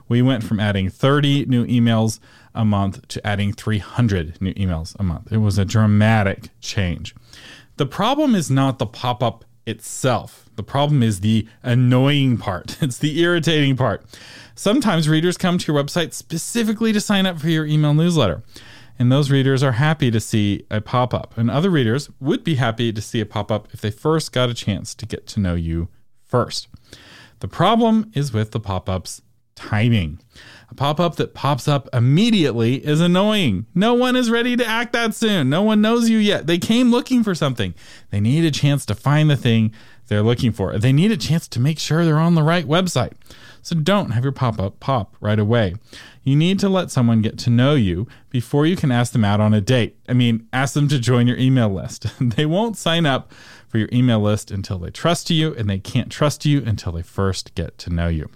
we 0.09 0.21
went 0.21 0.43
from 0.43 0.59
adding 0.59 0.89
30 0.89 1.45
new 1.45 1.65
emails 1.65 2.19
a 2.55 2.63
month 2.63 3.07
to 3.09 3.27
adding 3.27 3.51
300 3.53 4.41
new 4.41 4.53
emails 4.53 4.95
a 4.99 5.03
month. 5.03 5.31
It 5.31 5.37
was 5.37 5.57
a 5.57 5.65
dramatic 5.65 6.49
change. 6.61 7.13
The 7.75 7.85
problem 7.85 8.33
is 8.33 8.49
not 8.49 8.79
the 8.79 8.85
pop-up 8.85 9.45
itself. 9.67 10.49
The 10.55 10.63
problem 10.63 11.03
is 11.03 11.19
the 11.19 11.47
annoying 11.61 12.37
part, 12.37 12.77
it's 12.81 12.97
the 12.97 13.19
irritating 13.19 13.75
part. 13.75 14.03
Sometimes 14.55 15.07
readers 15.07 15.37
come 15.37 15.57
to 15.59 15.71
your 15.71 15.83
website 15.83 16.13
specifically 16.13 16.91
to 16.93 16.99
sign 16.99 17.27
up 17.27 17.39
for 17.39 17.49
your 17.49 17.65
email 17.65 17.93
newsletter. 17.93 18.41
And 18.99 19.11
those 19.11 19.29
readers 19.29 19.61
are 19.61 19.73
happy 19.73 20.09
to 20.09 20.19
see 20.19 20.65
a 20.71 20.81
pop 20.81 21.13
up. 21.13 21.37
And 21.37 21.51
other 21.51 21.69
readers 21.69 22.09
would 22.19 22.43
be 22.43 22.55
happy 22.55 22.91
to 22.91 23.01
see 23.01 23.19
a 23.19 23.25
pop 23.27 23.51
up 23.51 23.67
if 23.71 23.81
they 23.81 23.91
first 23.91 24.31
got 24.31 24.49
a 24.49 24.55
chance 24.55 24.95
to 24.95 25.05
get 25.05 25.27
to 25.27 25.39
know 25.39 25.53
you 25.53 25.89
first. 26.25 26.67
The 27.39 27.47
problem 27.47 28.11
is 28.15 28.33
with 28.33 28.51
the 28.51 28.59
pop 28.59 28.89
ups 28.89 29.21
timing. 29.55 30.19
A 30.69 30.75
pop 30.75 30.99
up 30.99 31.15
that 31.15 31.33
pops 31.33 31.67
up 31.67 31.87
immediately 31.93 32.85
is 32.85 32.99
annoying. 32.99 33.65
No 33.73 33.93
one 33.93 34.15
is 34.15 34.29
ready 34.29 34.57
to 34.57 34.65
act 34.65 34.91
that 34.93 35.15
soon. 35.15 35.49
No 35.49 35.61
one 35.61 35.81
knows 35.81 36.09
you 36.09 36.17
yet. 36.17 36.45
They 36.45 36.57
came 36.57 36.91
looking 36.91 37.23
for 37.23 37.33
something. 37.33 37.73
They 38.09 38.19
need 38.19 38.43
a 38.43 38.51
chance 38.51 38.85
to 38.87 38.95
find 38.95 39.29
the 39.29 39.37
thing 39.37 39.71
they're 40.07 40.23
looking 40.23 40.51
for. 40.51 40.77
They 40.77 40.91
need 40.91 41.11
a 41.11 41.17
chance 41.17 41.47
to 41.49 41.59
make 41.59 41.79
sure 41.79 42.03
they're 42.03 42.19
on 42.19 42.35
the 42.35 42.43
right 42.43 42.65
website. 42.65 43.13
So 43.61 43.75
don't 43.75 44.11
have 44.11 44.23
your 44.23 44.33
pop 44.33 44.59
up 44.59 44.79
pop 44.79 45.15
right 45.19 45.39
away. 45.39 45.75
You 46.23 46.35
need 46.35 46.59
to 46.59 46.69
let 46.69 46.91
someone 46.91 47.21
get 47.21 47.37
to 47.39 47.49
know 47.49 47.75
you 47.75 48.07
before 48.29 48.65
you 48.65 48.75
can 48.75 48.91
ask 48.91 49.13
them 49.13 49.25
out 49.25 49.39
on 49.39 49.53
a 49.53 49.61
date. 49.61 49.97
I 50.07 50.13
mean, 50.13 50.47
ask 50.51 50.73
them 50.73 50.87
to 50.89 50.99
join 50.99 51.27
your 51.27 51.37
email 51.37 51.69
list. 51.69 52.07
they 52.19 52.45
won't 52.45 52.77
sign 52.77 53.05
up 53.05 53.31
for 53.67 53.77
your 53.77 53.89
email 53.91 54.19
list 54.19 54.51
until 54.51 54.79
they 54.79 54.89
trust 54.89 55.29
you, 55.29 55.53
and 55.55 55.69
they 55.69 55.79
can't 55.79 56.11
trust 56.11 56.45
you 56.45 56.63
until 56.65 56.93
they 56.93 57.01
first 57.01 57.55
get 57.55 57.77
to 57.79 57.89
know 57.89 58.07
you. 58.07 58.29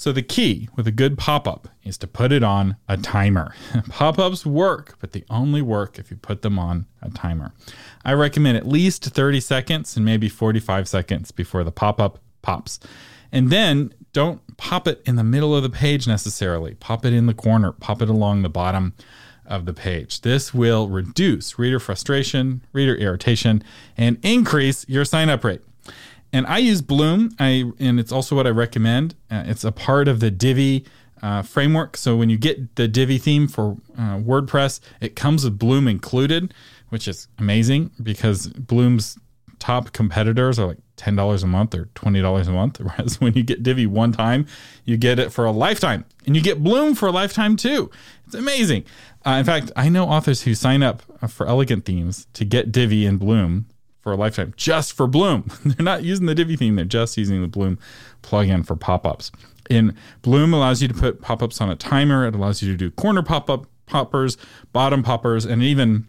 So, 0.00 0.12
the 0.12 0.22
key 0.22 0.66
with 0.76 0.86
a 0.86 0.92
good 0.92 1.18
pop 1.18 1.46
up 1.46 1.68
is 1.84 1.98
to 1.98 2.06
put 2.06 2.32
it 2.32 2.42
on 2.42 2.76
a 2.88 2.96
timer. 2.96 3.54
Pop 3.90 4.18
ups 4.18 4.46
work, 4.46 4.96
but 4.98 5.12
they 5.12 5.24
only 5.28 5.60
work 5.60 5.98
if 5.98 6.10
you 6.10 6.16
put 6.16 6.40
them 6.40 6.58
on 6.58 6.86
a 7.02 7.10
timer. 7.10 7.52
I 8.02 8.14
recommend 8.14 8.56
at 8.56 8.66
least 8.66 9.04
30 9.04 9.40
seconds 9.40 9.98
and 9.98 10.06
maybe 10.06 10.30
45 10.30 10.88
seconds 10.88 11.32
before 11.32 11.64
the 11.64 11.70
pop 11.70 12.00
up 12.00 12.18
pops. 12.40 12.80
And 13.30 13.50
then 13.50 13.92
don't 14.14 14.40
pop 14.56 14.88
it 14.88 15.02
in 15.04 15.16
the 15.16 15.22
middle 15.22 15.54
of 15.54 15.62
the 15.62 15.68
page 15.68 16.08
necessarily. 16.08 16.76
Pop 16.76 17.04
it 17.04 17.12
in 17.12 17.26
the 17.26 17.34
corner, 17.34 17.72
pop 17.72 18.00
it 18.00 18.08
along 18.08 18.40
the 18.40 18.48
bottom 18.48 18.94
of 19.44 19.66
the 19.66 19.74
page. 19.74 20.22
This 20.22 20.54
will 20.54 20.88
reduce 20.88 21.58
reader 21.58 21.78
frustration, 21.78 22.64
reader 22.72 22.94
irritation, 22.94 23.62
and 23.98 24.16
increase 24.22 24.88
your 24.88 25.04
sign 25.04 25.28
up 25.28 25.44
rate 25.44 25.60
and 26.32 26.46
I 26.46 26.58
use 26.58 26.82
Bloom. 26.82 27.34
I 27.38 27.64
and 27.78 27.98
it's 27.98 28.12
also 28.12 28.36
what 28.36 28.46
I 28.46 28.50
recommend. 28.50 29.14
Uh, 29.30 29.44
it's 29.46 29.64
a 29.64 29.72
part 29.72 30.08
of 30.08 30.20
the 30.20 30.30
Divi 30.30 30.84
uh, 31.22 31.42
framework. 31.42 31.96
So 31.96 32.16
when 32.16 32.30
you 32.30 32.38
get 32.38 32.76
the 32.76 32.88
Divi 32.88 33.18
theme 33.18 33.48
for 33.48 33.76
uh, 33.98 34.18
WordPress, 34.18 34.80
it 35.00 35.16
comes 35.16 35.44
with 35.44 35.58
Bloom 35.58 35.88
included, 35.88 36.54
which 36.88 37.06
is 37.08 37.28
amazing 37.38 37.90
because 38.02 38.48
Bloom's 38.48 39.18
top 39.58 39.92
competitors 39.92 40.58
are 40.58 40.68
like 40.68 40.78
ten 40.96 41.16
dollars 41.16 41.42
a 41.42 41.46
month 41.46 41.74
or 41.74 41.86
twenty 41.94 42.20
dollars 42.20 42.48
a 42.48 42.52
month. 42.52 42.80
Whereas 42.80 43.20
when 43.20 43.34
you 43.34 43.42
get 43.42 43.62
Divi 43.62 43.86
one 43.86 44.12
time, 44.12 44.46
you 44.84 44.96
get 44.96 45.18
it 45.18 45.32
for 45.32 45.44
a 45.44 45.50
lifetime, 45.52 46.04
and 46.26 46.36
you 46.36 46.42
get 46.42 46.62
Bloom 46.62 46.94
for 46.94 47.08
a 47.08 47.12
lifetime 47.12 47.56
too. 47.56 47.90
It's 48.26 48.34
amazing. 48.34 48.84
Uh, 49.26 49.32
in 49.32 49.44
fact, 49.44 49.70
I 49.76 49.88
know 49.88 50.06
authors 50.06 50.42
who 50.42 50.54
sign 50.54 50.82
up 50.82 51.02
for 51.28 51.46
elegant 51.46 51.84
themes 51.84 52.26
to 52.32 52.44
get 52.44 52.72
Divi 52.72 53.04
and 53.04 53.18
Bloom 53.18 53.66
for 54.00 54.12
a 54.12 54.16
lifetime 54.16 54.54
just 54.56 54.92
for 54.92 55.06
Bloom. 55.06 55.50
they're 55.64 55.84
not 55.84 56.02
using 56.02 56.26
the 56.26 56.34
Divi 56.34 56.56
theme, 56.56 56.76
they're 56.76 56.84
just 56.84 57.16
using 57.16 57.40
the 57.40 57.48
Bloom 57.48 57.78
plugin 58.22 58.66
for 58.66 58.76
pop 58.76 59.06
ups. 59.06 59.30
In 59.68 59.94
Bloom 60.22 60.52
allows 60.52 60.82
you 60.82 60.88
to 60.88 60.94
put 60.94 61.20
pop 61.20 61.42
ups 61.42 61.60
on 61.60 61.70
a 61.70 61.76
timer, 61.76 62.26
it 62.26 62.34
allows 62.34 62.62
you 62.62 62.70
to 62.72 62.76
do 62.76 62.90
corner 62.90 63.22
pop 63.22 63.48
up 63.48 63.66
poppers, 63.86 64.36
bottom 64.72 65.02
poppers, 65.02 65.44
and 65.44 65.62
even 65.62 66.06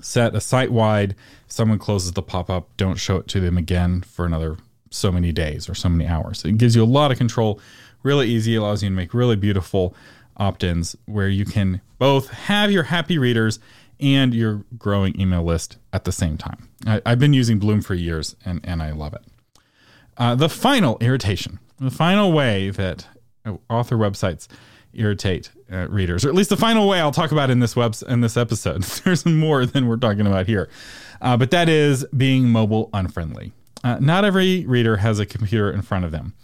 set 0.00 0.34
a 0.34 0.40
site 0.40 0.72
wide. 0.72 1.14
If 1.46 1.52
someone 1.52 1.78
closes 1.78 2.12
the 2.12 2.22
pop 2.22 2.48
up, 2.48 2.68
don't 2.76 2.96
show 2.96 3.16
it 3.16 3.28
to 3.28 3.40
them 3.40 3.58
again 3.58 4.02
for 4.02 4.24
another 4.24 4.56
so 4.90 5.12
many 5.12 5.32
days 5.32 5.68
or 5.68 5.74
so 5.74 5.88
many 5.88 6.06
hours. 6.08 6.44
It 6.44 6.58
gives 6.58 6.74
you 6.74 6.82
a 6.82 6.84
lot 6.84 7.12
of 7.12 7.18
control. 7.18 7.60
Really 8.02 8.28
easy, 8.28 8.56
allows 8.56 8.82
you 8.82 8.88
to 8.88 8.94
make 8.94 9.12
really 9.12 9.36
beautiful 9.36 9.94
opt 10.36 10.64
ins 10.64 10.96
where 11.04 11.28
you 11.28 11.44
can 11.44 11.80
both 11.98 12.30
have 12.30 12.72
your 12.72 12.84
happy 12.84 13.18
readers 13.18 13.58
and 14.00 14.34
your 14.34 14.64
growing 14.78 15.18
email 15.20 15.42
list 15.42 15.76
at 15.92 16.04
the 16.04 16.12
same 16.12 16.36
time. 16.36 16.68
I, 16.86 17.00
have 17.06 17.18
been 17.18 17.32
using 17.32 17.58
Bloom 17.58 17.82
for 17.82 17.94
years 17.94 18.36
and, 18.44 18.60
and 18.64 18.82
I 18.82 18.92
love 18.92 19.14
it. 19.14 19.22
Uh, 20.16 20.34
the 20.34 20.48
final 20.48 20.98
irritation, 21.00 21.58
the 21.78 21.90
final 21.90 22.32
way 22.32 22.70
that 22.70 23.06
author 23.68 23.96
websites 23.96 24.48
irritate 24.92 25.50
uh, 25.72 25.88
readers, 25.88 26.24
or 26.24 26.28
at 26.28 26.34
least 26.34 26.50
the 26.50 26.56
final 26.56 26.88
way 26.88 27.00
I'll 27.00 27.12
talk 27.12 27.32
about 27.32 27.50
in 27.50 27.60
this 27.60 27.76
web 27.76 27.94
in 28.08 28.20
this 28.20 28.36
episode. 28.36 28.82
There's 29.04 29.24
more 29.24 29.64
than 29.66 29.86
we're 29.86 29.96
talking 29.96 30.26
about 30.26 30.46
here, 30.46 30.68
uh, 31.20 31.36
but 31.36 31.50
that 31.52 31.68
is 31.68 32.04
being 32.16 32.48
mobile 32.50 32.90
unfriendly. 32.92 33.52
Uh, 33.82 33.98
not 33.98 34.24
every 34.24 34.66
reader 34.66 34.98
has 34.98 35.18
a 35.18 35.26
computer 35.26 35.70
in 35.70 35.82
front 35.82 36.04
of 36.04 36.10
them. 36.10 36.34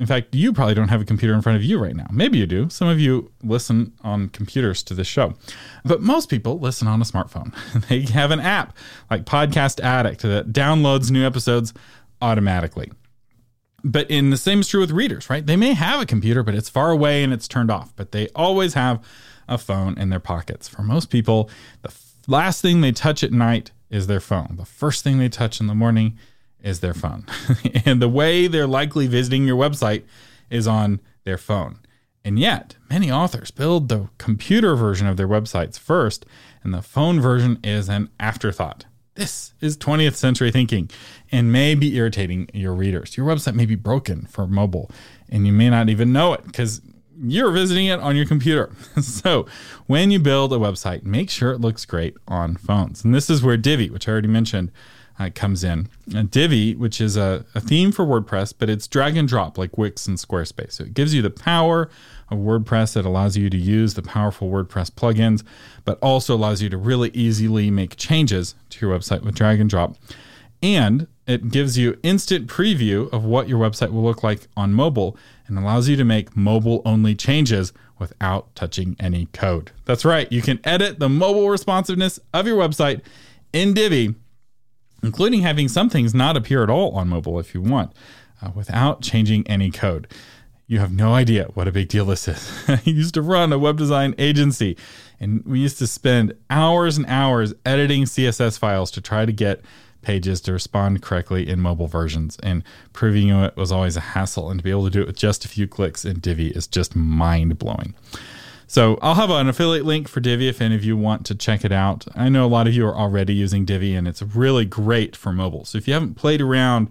In 0.00 0.06
fact, 0.06 0.34
you 0.34 0.54
probably 0.54 0.74
don't 0.74 0.88
have 0.88 1.02
a 1.02 1.04
computer 1.04 1.34
in 1.34 1.42
front 1.42 1.56
of 1.56 1.62
you 1.62 1.78
right 1.78 1.94
now. 1.94 2.06
Maybe 2.10 2.38
you 2.38 2.46
do. 2.46 2.70
Some 2.70 2.88
of 2.88 2.98
you 2.98 3.30
listen 3.44 3.92
on 4.02 4.30
computers 4.30 4.82
to 4.84 4.94
this 4.94 5.06
show. 5.06 5.34
But 5.84 6.00
most 6.00 6.30
people 6.30 6.58
listen 6.58 6.88
on 6.88 7.02
a 7.02 7.04
smartphone. 7.04 7.54
they 7.88 8.00
have 8.12 8.30
an 8.30 8.40
app 8.40 8.74
like 9.10 9.26
Podcast 9.26 9.78
Addict 9.80 10.22
that 10.22 10.52
downloads 10.52 11.10
new 11.10 11.24
episodes 11.24 11.74
automatically. 12.22 12.90
But 13.84 14.10
in 14.10 14.30
the 14.30 14.38
same 14.38 14.60
is 14.60 14.68
true 14.68 14.80
with 14.80 14.90
readers, 14.90 15.28
right? 15.28 15.44
They 15.44 15.56
may 15.56 15.74
have 15.74 16.00
a 16.00 16.06
computer, 16.06 16.42
but 16.42 16.54
it's 16.54 16.70
far 16.70 16.90
away 16.90 17.22
and 17.22 17.30
it's 17.30 17.46
turned 17.46 17.70
off, 17.70 17.94
but 17.94 18.12
they 18.12 18.28
always 18.28 18.72
have 18.72 19.04
a 19.48 19.58
phone 19.58 19.98
in 19.98 20.08
their 20.08 20.20
pockets. 20.20 20.66
For 20.66 20.82
most 20.82 21.10
people, 21.10 21.50
the 21.82 21.94
last 22.26 22.62
thing 22.62 22.80
they 22.80 22.92
touch 22.92 23.22
at 23.22 23.32
night 23.32 23.70
is 23.90 24.06
their 24.06 24.20
phone. 24.20 24.56
The 24.56 24.64
first 24.64 25.04
thing 25.04 25.18
they 25.18 25.28
touch 25.28 25.60
in 25.60 25.66
the 25.66 25.74
morning 25.74 26.18
is 26.62 26.80
their 26.80 26.94
phone. 26.94 27.24
and 27.84 28.00
the 28.00 28.08
way 28.08 28.46
they're 28.46 28.66
likely 28.66 29.06
visiting 29.06 29.46
your 29.46 29.56
website 29.56 30.02
is 30.50 30.66
on 30.66 31.00
their 31.24 31.38
phone. 31.38 31.80
And 32.24 32.38
yet, 32.38 32.76
many 32.88 33.10
authors 33.10 33.50
build 33.50 33.88
the 33.88 34.08
computer 34.18 34.76
version 34.76 35.06
of 35.06 35.16
their 35.16 35.28
websites 35.28 35.78
first, 35.78 36.26
and 36.62 36.74
the 36.74 36.82
phone 36.82 37.20
version 37.20 37.58
is 37.64 37.88
an 37.88 38.10
afterthought. 38.20 38.84
This 39.14 39.54
is 39.60 39.76
20th 39.76 40.14
century 40.14 40.50
thinking 40.50 40.90
and 41.32 41.52
may 41.52 41.74
be 41.74 41.96
irritating 41.96 42.48
your 42.54 42.74
readers. 42.74 43.16
Your 43.16 43.26
website 43.26 43.54
may 43.54 43.66
be 43.66 43.74
broken 43.74 44.26
for 44.26 44.46
mobile, 44.46 44.90
and 45.28 45.46
you 45.46 45.52
may 45.52 45.70
not 45.70 45.88
even 45.88 46.12
know 46.12 46.32
it 46.32 46.44
because 46.44 46.80
you're 47.22 47.50
visiting 47.50 47.86
it 47.86 48.00
on 48.00 48.16
your 48.16 48.26
computer. 48.26 48.70
so, 49.02 49.46
when 49.86 50.10
you 50.10 50.18
build 50.18 50.52
a 50.52 50.56
website, 50.56 51.02
make 51.04 51.30
sure 51.30 51.52
it 51.52 51.60
looks 51.60 51.84
great 51.84 52.14
on 52.28 52.56
phones. 52.56 53.04
And 53.04 53.14
this 53.14 53.28
is 53.28 53.42
where 53.42 53.56
Divi, 53.56 53.90
which 53.90 54.08
I 54.08 54.12
already 54.12 54.28
mentioned, 54.28 54.70
uh, 55.20 55.28
comes 55.34 55.62
in. 55.62 55.88
And 56.14 56.30
Divi, 56.30 56.74
which 56.74 57.00
is 57.00 57.16
a, 57.16 57.44
a 57.54 57.60
theme 57.60 57.92
for 57.92 58.06
WordPress, 58.06 58.54
but 58.58 58.70
it's 58.70 58.88
drag 58.88 59.16
and 59.16 59.28
drop 59.28 59.58
like 59.58 59.76
Wix 59.76 60.06
and 60.06 60.16
Squarespace. 60.16 60.72
So 60.72 60.84
it 60.84 60.94
gives 60.94 61.12
you 61.12 61.20
the 61.20 61.30
power 61.30 61.90
of 62.30 62.38
WordPress. 62.38 62.96
It 62.96 63.04
allows 63.04 63.36
you 63.36 63.50
to 63.50 63.56
use 63.56 63.94
the 63.94 64.02
powerful 64.02 64.50
WordPress 64.50 64.90
plugins, 64.90 65.44
but 65.84 65.98
also 66.00 66.34
allows 66.34 66.62
you 66.62 66.70
to 66.70 66.78
really 66.78 67.10
easily 67.12 67.70
make 67.70 67.96
changes 67.96 68.54
to 68.70 68.86
your 68.86 68.98
website 68.98 69.22
with 69.22 69.34
drag 69.34 69.60
and 69.60 69.68
drop. 69.68 69.96
And 70.62 71.06
it 71.26 71.50
gives 71.50 71.76
you 71.76 71.98
instant 72.02 72.46
preview 72.48 73.12
of 73.12 73.24
what 73.24 73.48
your 73.48 73.58
website 73.58 73.92
will 73.92 74.02
look 74.02 74.22
like 74.22 74.48
on 74.56 74.72
mobile 74.72 75.16
and 75.46 75.58
allows 75.58 75.88
you 75.88 75.96
to 75.96 76.04
make 76.04 76.34
mobile 76.34 76.80
only 76.84 77.14
changes 77.14 77.72
without 77.98 78.54
touching 78.54 78.96
any 78.98 79.26
code. 79.26 79.70
That's 79.84 80.04
right, 80.04 80.30
you 80.32 80.40
can 80.40 80.60
edit 80.64 80.98
the 80.98 81.08
mobile 81.10 81.50
responsiveness 81.50 82.18
of 82.32 82.46
your 82.46 82.56
website 82.56 83.02
in 83.52 83.74
Divi 83.74 84.14
including 85.02 85.42
having 85.42 85.68
some 85.68 85.88
things 85.88 86.14
not 86.14 86.36
appear 86.36 86.62
at 86.62 86.70
all 86.70 86.92
on 86.92 87.08
mobile 87.08 87.38
if 87.38 87.54
you 87.54 87.60
want, 87.60 87.92
uh, 88.42 88.50
without 88.54 89.02
changing 89.02 89.46
any 89.46 89.70
code. 89.70 90.06
You 90.66 90.78
have 90.78 90.92
no 90.92 91.14
idea 91.14 91.46
what 91.54 91.66
a 91.66 91.72
big 91.72 91.88
deal 91.88 92.04
this 92.04 92.28
is. 92.28 92.64
I 92.68 92.80
used 92.84 93.14
to 93.14 93.22
run 93.22 93.52
a 93.52 93.58
web 93.58 93.76
design 93.76 94.14
agency, 94.18 94.76
and 95.18 95.44
we 95.44 95.58
used 95.58 95.78
to 95.78 95.86
spend 95.86 96.34
hours 96.48 96.96
and 96.96 97.06
hours 97.06 97.52
editing 97.66 98.04
CSS 98.04 98.58
files 98.58 98.90
to 98.92 99.00
try 99.00 99.26
to 99.26 99.32
get 99.32 99.62
pages 100.02 100.40
to 100.42 100.52
respond 100.52 101.02
correctly 101.02 101.48
in 101.48 101.60
mobile 101.60 101.86
versions. 101.86 102.38
And 102.42 102.62
proving 102.92 103.28
it 103.28 103.56
was 103.56 103.72
always 103.72 103.96
a 103.96 104.00
hassle, 104.00 104.50
and 104.50 104.60
to 104.60 104.64
be 104.64 104.70
able 104.70 104.84
to 104.84 104.90
do 104.90 105.00
it 105.00 105.06
with 105.06 105.16
just 105.16 105.44
a 105.44 105.48
few 105.48 105.66
clicks 105.66 106.04
in 106.04 106.20
Divi 106.20 106.48
is 106.48 106.66
just 106.66 106.94
mind 106.94 107.58
blowing. 107.58 107.94
So 108.70 109.00
I'll 109.02 109.16
have 109.16 109.30
an 109.30 109.48
affiliate 109.48 109.84
link 109.84 110.06
for 110.06 110.20
Divi 110.20 110.46
if 110.46 110.60
any 110.60 110.76
of 110.76 110.84
you 110.84 110.96
want 110.96 111.26
to 111.26 111.34
check 111.34 111.64
it 111.64 111.72
out. 111.72 112.06
I 112.14 112.28
know 112.28 112.46
a 112.46 112.46
lot 112.46 112.68
of 112.68 112.72
you 112.72 112.86
are 112.86 112.94
already 112.94 113.34
using 113.34 113.64
Divi 113.64 113.96
and 113.96 114.06
it's 114.06 114.22
really 114.22 114.64
great 114.64 115.16
for 115.16 115.32
mobile. 115.32 115.64
So 115.64 115.76
if 115.76 115.88
you 115.88 115.94
haven't 115.94 116.14
played 116.14 116.40
around 116.40 116.86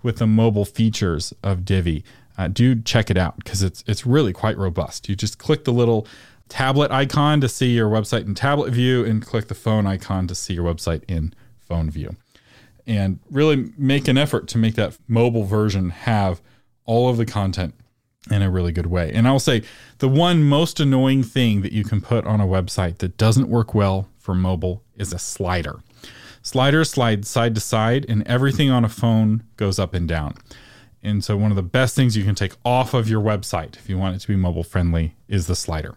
with 0.00 0.18
the 0.18 0.28
mobile 0.28 0.64
features 0.64 1.34
of 1.42 1.64
Divi, 1.64 2.04
uh, 2.38 2.46
do 2.46 2.80
check 2.80 3.10
it 3.10 3.16
out 3.16 3.36
because 3.36 3.64
it's 3.64 3.82
it's 3.88 4.06
really 4.06 4.32
quite 4.32 4.56
robust. 4.56 5.08
You 5.08 5.16
just 5.16 5.38
click 5.38 5.64
the 5.64 5.72
little 5.72 6.06
tablet 6.48 6.92
icon 6.92 7.40
to 7.40 7.48
see 7.48 7.74
your 7.74 7.90
website 7.90 8.26
in 8.26 8.36
tablet 8.36 8.70
view 8.70 9.04
and 9.04 9.20
click 9.26 9.48
the 9.48 9.56
phone 9.56 9.88
icon 9.88 10.28
to 10.28 10.36
see 10.36 10.54
your 10.54 10.72
website 10.72 11.02
in 11.08 11.34
phone 11.58 11.90
view. 11.90 12.14
And 12.86 13.18
really 13.28 13.72
make 13.76 14.06
an 14.06 14.16
effort 14.16 14.46
to 14.50 14.58
make 14.58 14.76
that 14.76 14.98
mobile 15.08 15.46
version 15.46 15.90
have 15.90 16.40
all 16.84 17.08
of 17.08 17.16
the 17.16 17.26
content 17.26 17.74
in 18.30 18.42
a 18.42 18.50
really 18.50 18.72
good 18.72 18.86
way. 18.86 19.12
And 19.12 19.26
I'll 19.26 19.38
say 19.38 19.62
the 19.98 20.08
one 20.08 20.44
most 20.44 20.80
annoying 20.80 21.22
thing 21.22 21.62
that 21.62 21.72
you 21.72 21.84
can 21.84 22.00
put 22.00 22.24
on 22.26 22.40
a 22.40 22.46
website 22.46 22.98
that 22.98 23.16
doesn't 23.16 23.48
work 23.48 23.74
well 23.74 24.08
for 24.18 24.34
mobile 24.34 24.82
is 24.96 25.12
a 25.12 25.18
slider. 25.18 25.80
Sliders 26.42 26.90
slide 26.90 27.26
side 27.26 27.54
to 27.54 27.60
side, 27.60 28.04
and 28.08 28.26
everything 28.26 28.70
on 28.70 28.84
a 28.84 28.88
phone 28.88 29.44
goes 29.56 29.78
up 29.78 29.94
and 29.94 30.06
down. 30.06 30.34
And 31.02 31.24
so, 31.24 31.36
one 31.36 31.50
of 31.50 31.56
the 31.56 31.62
best 31.62 31.94
things 31.96 32.16
you 32.16 32.24
can 32.24 32.34
take 32.34 32.52
off 32.64 32.94
of 32.94 33.08
your 33.08 33.22
website 33.22 33.76
if 33.76 33.88
you 33.88 33.96
want 33.98 34.16
it 34.16 34.18
to 34.20 34.28
be 34.28 34.36
mobile 34.36 34.62
friendly 34.62 35.14
is 35.28 35.46
the 35.46 35.56
slider. 35.56 35.94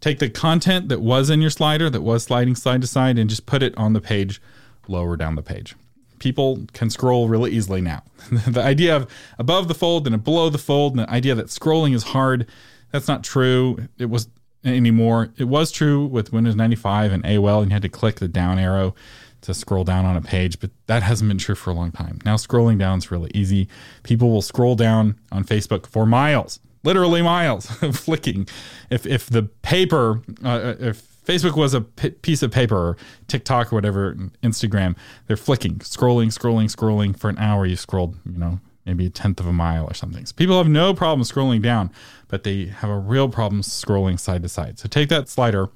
Take 0.00 0.18
the 0.18 0.30
content 0.30 0.88
that 0.88 1.00
was 1.00 1.28
in 1.28 1.40
your 1.40 1.50
slider 1.50 1.90
that 1.90 2.02
was 2.02 2.24
sliding 2.24 2.54
side 2.54 2.80
to 2.80 2.86
side 2.86 3.18
and 3.18 3.28
just 3.28 3.46
put 3.46 3.62
it 3.62 3.76
on 3.76 3.92
the 3.92 4.00
page 4.00 4.40
lower 4.88 5.16
down 5.16 5.34
the 5.34 5.42
page 5.42 5.74
people 6.20 6.62
can 6.72 6.88
scroll 6.88 7.28
really 7.28 7.50
easily 7.50 7.80
now. 7.80 8.04
the 8.46 8.62
idea 8.62 8.94
of 8.94 9.10
above 9.38 9.66
the 9.66 9.74
fold 9.74 10.06
and 10.06 10.22
below 10.22 10.48
the 10.48 10.58
fold, 10.58 10.92
and 10.92 11.00
the 11.00 11.10
idea 11.10 11.34
that 11.34 11.46
scrolling 11.46 11.94
is 11.94 12.04
hard, 12.04 12.46
that's 12.92 13.08
not 13.08 13.24
true. 13.24 13.88
It 13.98 14.08
was 14.08 14.28
anymore. 14.64 15.32
It 15.36 15.44
was 15.44 15.72
true 15.72 16.06
with 16.06 16.32
Windows 16.32 16.54
95 16.54 17.12
and 17.12 17.24
AOL, 17.24 17.62
and 17.62 17.70
you 17.70 17.74
had 17.74 17.82
to 17.82 17.88
click 17.88 18.16
the 18.16 18.28
down 18.28 18.58
arrow 18.58 18.94
to 19.42 19.54
scroll 19.54 19.84
down 19.84 20.04
on 20.04 20.16
a 20.16 20.20
page, 20.20 20.60
but 20.60 20.70
that 20.86 21.02
hasn't 21.02 21.28
been 21.28 21.38
true 21.38 21.54
for 21.54 21.70
a 21.70 21.74
long 21.74 21.90
time. 21.90 22.18
Now 22.24 22.36
scrolling 22.36 22.78
down 22.78 22.98
is 22.98 23.10
really 23.10 23.30
easy. 23.34 23.68
People 24.02 24.30
will 24.30 24.42
scroll 24.42 24.74
down 24.74 25.18
on 25.32 25.44
Facebook 25.44 25.86
for 25.86 26.04
miles, 26.04 26.60
literally 26.84 27.22
miles, 27.22 27.66
flicking. 27.92 28.46
If 28.90 29.06
if 29.06 29.30
the 29.30 29.44
paper, 29.62 30.20
uh, 30.44 30.74
if 30.78 31.09
Facebook 31.24 31.56
was 31.56 31.74
a 31.74 31.82
p- 31.82 32.10
piece 32.10 32.42
of 32.42 32.50
paper, 32.50 32.76
or 32.76 32.96
TikTok 33.28 33.72
or 33.72 33.76
whatever, 33.76 34.14
Instagram. 34.42 34.96
They're 35.26 35.36
flicking, 35.36 35.76
scrolling, 35.78 36.28
scrolling, 36.28 36.74
scrolling 36.74 37.18
for 37.18 37.28
an 37.28 37.38
hour. 37.38 37.66
You 37.66 37.76
scrolled, 37.76 38.16
you 38.24 38.38
know, 38.38 38.60
maybe 38.86 39.06
a 39.06 39.10
tenth 39.10 39.40
of 39.40 39.46
a 39.46 39.52
mile 39.52 39.84
or 39.84 39.94
something. 39.94 40.24
So 40.26 40.34
people 40.34 40.58
have 40.58 40.68
no 40.68 40.94
problem 40.94 41.26
scrolling 41.26 41.62
down, 41.62 41.90
but 42.28 42.44
they 42.44 42.66
have 42.66 42.90
a 42.90 42.98
real 42.98 43.28
problem 43.28 43.62
scrolling 43.62 44.18
side 44.18 44.42
to 44.42 44.48
side. 44.48 44.78
So 44.78 44.88
take 44.88 45.08
that 45.10 45.28
slider 45.28 45.68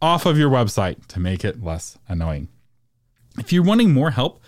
off 0.00 0.26
of 0.26 0.38
your 0.38 0.50
website 0.50 1.06
to 1.06 1.20
make 1.20 1.44
it 1.44 1.62
less 1.62 1.98
annoying. 2.08 2.48
If 3.38 3.52
you're 3.52 3.64
wanting 3.64 3.92
more 3.92 4.10
help 4.10 4.40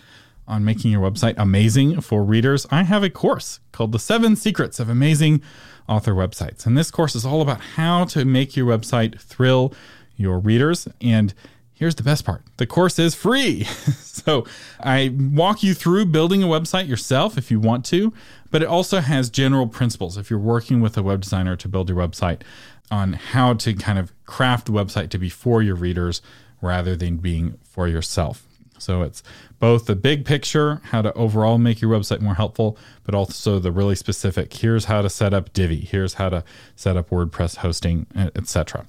on 0.47 0.65
making 0.65 0.93
your 0.93 1.01
website 1.01 1.35
amazing 1.39 2.01
for 2.03 2.23
readers, 2.23 2.67
I 2.71 2.83
have 2.85 3.03
a 3.03 3.11
course 3.11 3.59
called 3.73 3.93
The 3.93 3.99
Seven 3.99 4.37
Secrets 4.37 4.79
of 4.79 4.89
Amazing 4.89 5.43
Author 5.89 6.13
Websites. 6.13 6.67
And 6.67 6.77
this 6.77 6.91
course 6.91 7.17
is 7.17 7.27
all 7.27 7.41
about 7.41 7.61
how 7.61 8.05
to 8.07 8.25
make 8.25 8.55
your 8.55 8.67
website 8.67 9.19
thrill 9.21 9.73
your 10.17 10.39
readers. 10.39 10.89
And 11.01 11.35
here's 11.73 11.95
the 11.95 12.03
best 12.03 12.25
part 12.25 12.43
the 12.57 12.67
course 12.67 12.99
is 12.99 13.15
free. 13.15 13.65
so 14.01 14.45
I 14.81 15.15
walk 15.17 15.63
you 15.63 15.75
through 15.75 16.07
building 16.07 16.43
a 16.43 16.47
website 16.47 16.89
yourself 16.89 17.39
if 17.39 17.51
you 17.51 17.61
want 17.61 17.85
to, 17.87 18.13
but 18.51 18.63
it 18.63 18.69
also 18.69 19.01
has 19.01 19.31
general 19.31 19.67
principles 19.67 20.17
if 20.17 20.31
you're 20.31 20.39
working 20.39 20.81
with 20.81 20.97
a 20.97 21.03
web 21.03 21.21
designer 21.21 21.57
to 21.57 21.69
build 21.69 21.89
your 21.89 21.99
website 21.99 22.43
on 22.91 23.15
how 23.15 23.53
to 23.55 23.75
kind 23.75 23.99
of 23.99 24.13
craft 24.27 24.67
the 24.67 24.73
website 24.73 25.11
to 25.11 25.19
be 25.19 25.29
for 25.29 25.63
your 25.63 25.75
readers 25.75 26.23
rather 26.61 26.97
than 26.97 27.17
being 27.17 27.59
for 27.65 27.89
yourself. 27.89 28.47
So 28.79 29.03
it's 29.03 29.23
both 29.59 29.87
the 29.87 29.97
big 29.97 30.25
picture, 30.25 30.81
how 30.85 31.03
to 31.03 31.13
overall 31.15 31.59
make 31.59 31.81
your 31.81 31.91
website 31.91 32.21
more 32.21 32.35
helpful, 32.35 32.77
but 33.05 33.15
also 33.15 33.59
the 33.59 33.73
really 33.73 33.95
specific. 33.95 34.53
Here's 34.53 34.85
how 34.85 35.03
to 35.03 35.09
set 35.09 35.33
up 35.33 35.53
Divi. 35.53 35.81
Here's 35.81 36.15
how 36.15 36.29
to 36.29 36.45
set 36.75 36.97
up 36.97 37.11
WordPress 37.11 37.57
hosting, 37.57 38.07
etc. 38.15 38.87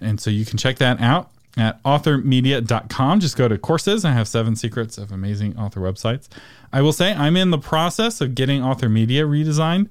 And 0.00 0.20
so 0.20 0.30
you 0.30 0.44
can 0.44 0.58
check 0.58 0.76
that 0.78 1.00
out 1.00 1.30
at 1.56 1.82
authormedia.com. 1.84 3.20
Just 3.20 3.36
go 3.36 3.48
to 3.48 3.58
courses. 3.58 4.04
I 4.04 4.12
have 4.12 4.28
seven 4.28 4.56
secrets 4.56 4.98
of 4.98 5.12
amazing 5.12 5.56
author 5.58 5.80
websites. 5.80 6.28
I 6.72 6.82
will 6.82 6.92
say 6.92 7.12
I'm 7.12 7.36
in 7.36 7.50
the 7.50 7.58
process 7.58 8.20
of 8.20 8.34
getting 8.34 8.62
Author 8.62 8.88
Media 8.88 9.24
redesigned, 9.24 9.88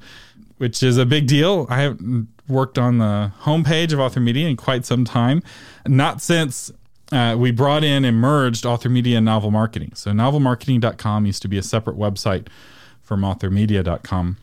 which 0.57 0.83
is 0.83 0.97
a 0.97 1.05
big 1.05 1.27
deal. 1.27 1.65
I 1.69 1.81
haven't 1.81 2.27
worked 2.47 2.77
on 2.77 2.97
the 2.97 3.31
homepage 3.41 3.93
of 3.93 3.99
Author 3.99 4.19
Media 4.19 4.47
in 4.47 4.57
quite 4.57 4.85
some 4.85 5.05
time, 5.05 5.41
not 5.87 6.21
since 6.21 6.71
uh, 7.11 7.35
we 7.37 7.51
brought 7.51 7.83
in 7.83 8.03
and 8.03 8.17
merged 8.17 8.65
Author 8.65 8.89
Media 8.89 9.17
and 9.17 9.25
Novel 9.25 9.51
Marketing. 9.51 9.91
So 9.95 10.11
novelmarketing.com 10.11 11.25
used 11.25 11.41
to 11.43 11.47
be 11.47 11.57
a 11.57 11.63
separate 11.63 11.97
website 11.97 12.47
from 13.01 13.21
authormedia.com. 13.21 14.37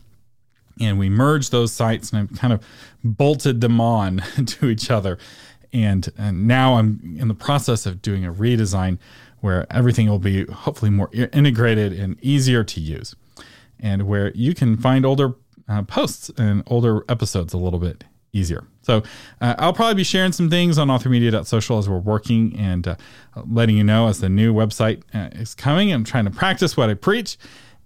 And 0.80 0.98
we 0.98 1.08
merged 1.08 1.52
those 1.52 1.72
sites 1.72 2.12
and 2.12 2.28
I 2.30 2.36
kind 2.36 2.52
of 2.52 2.64
bolted 3.04 3.60
them 3.60 3.80
on 3.80 4.18
to 4.46 4.68
each 4.68 4.90
other. 4.90 5.18
And, 5.72 6.10
and 6.18 6.48
now 6.48 6.74
I'm 6.74 7.16
in 7.18 7.28
the 7.28 7.34
process 7.34 7.86
of 7.86 8.02
doing 8.02 8.24
a 8.24 8.32
redesign 8.32 8.98
where 9.40 9.66
everything 9.70 10.08
will 10.08 10.18
be 10.18 10.44
hopefully 10.46 10.90
more 10.90 11.10
integrated 11.12 11.92
and 11.92 12.18
easier 12.22 12.62
to 12.64 12.80
use, 12.80 13.14
and 13.78 14.06
where 14.06 14.32
you 14.32 14.54
can 14.54 14.76
find 14.76 15.06
older 15.06 15.34
uh, 15.68 15.82
posts 15.82 16.30
and 16.36 16.62
older 16.66 17.04
episodes 17.08 17.54
a 17.54 17.58
little 17.58 17.78
bit 17.78 18.04
easier. 18.32 18.64
So 18.82 19.02
uh, 19.40 19.54
I'll 19.58 19.72
probably 19.72 19.94
be 19.94 20.04
sharing 20.04 20.32
some 20.32 20.50
things 20.50 20.78
on 20.78 20.88
authormedia.social 20.88 21.78
as 21.78 21.88
we're 21.88 21.98
working 21.98 22.56
and 22.56 22.86
uh, 22.86 22.96
letting 23.34 23.76
you 23.76 23.84
know 23.84 24.08
as 24.08 24.20
the 24.20 24.28
new 24.28 24.52
website 24.52 25.02
uh, 25.14 25.28
is 25.32 25.54
coming. 25.54 25.92
I'm 25.92 26.04
trying 26.04 26.24
to 26.24 26.30
practice 26.30 26.76
what 26.76 26.90
I 26.90 26.94
preach. 26.94 27.36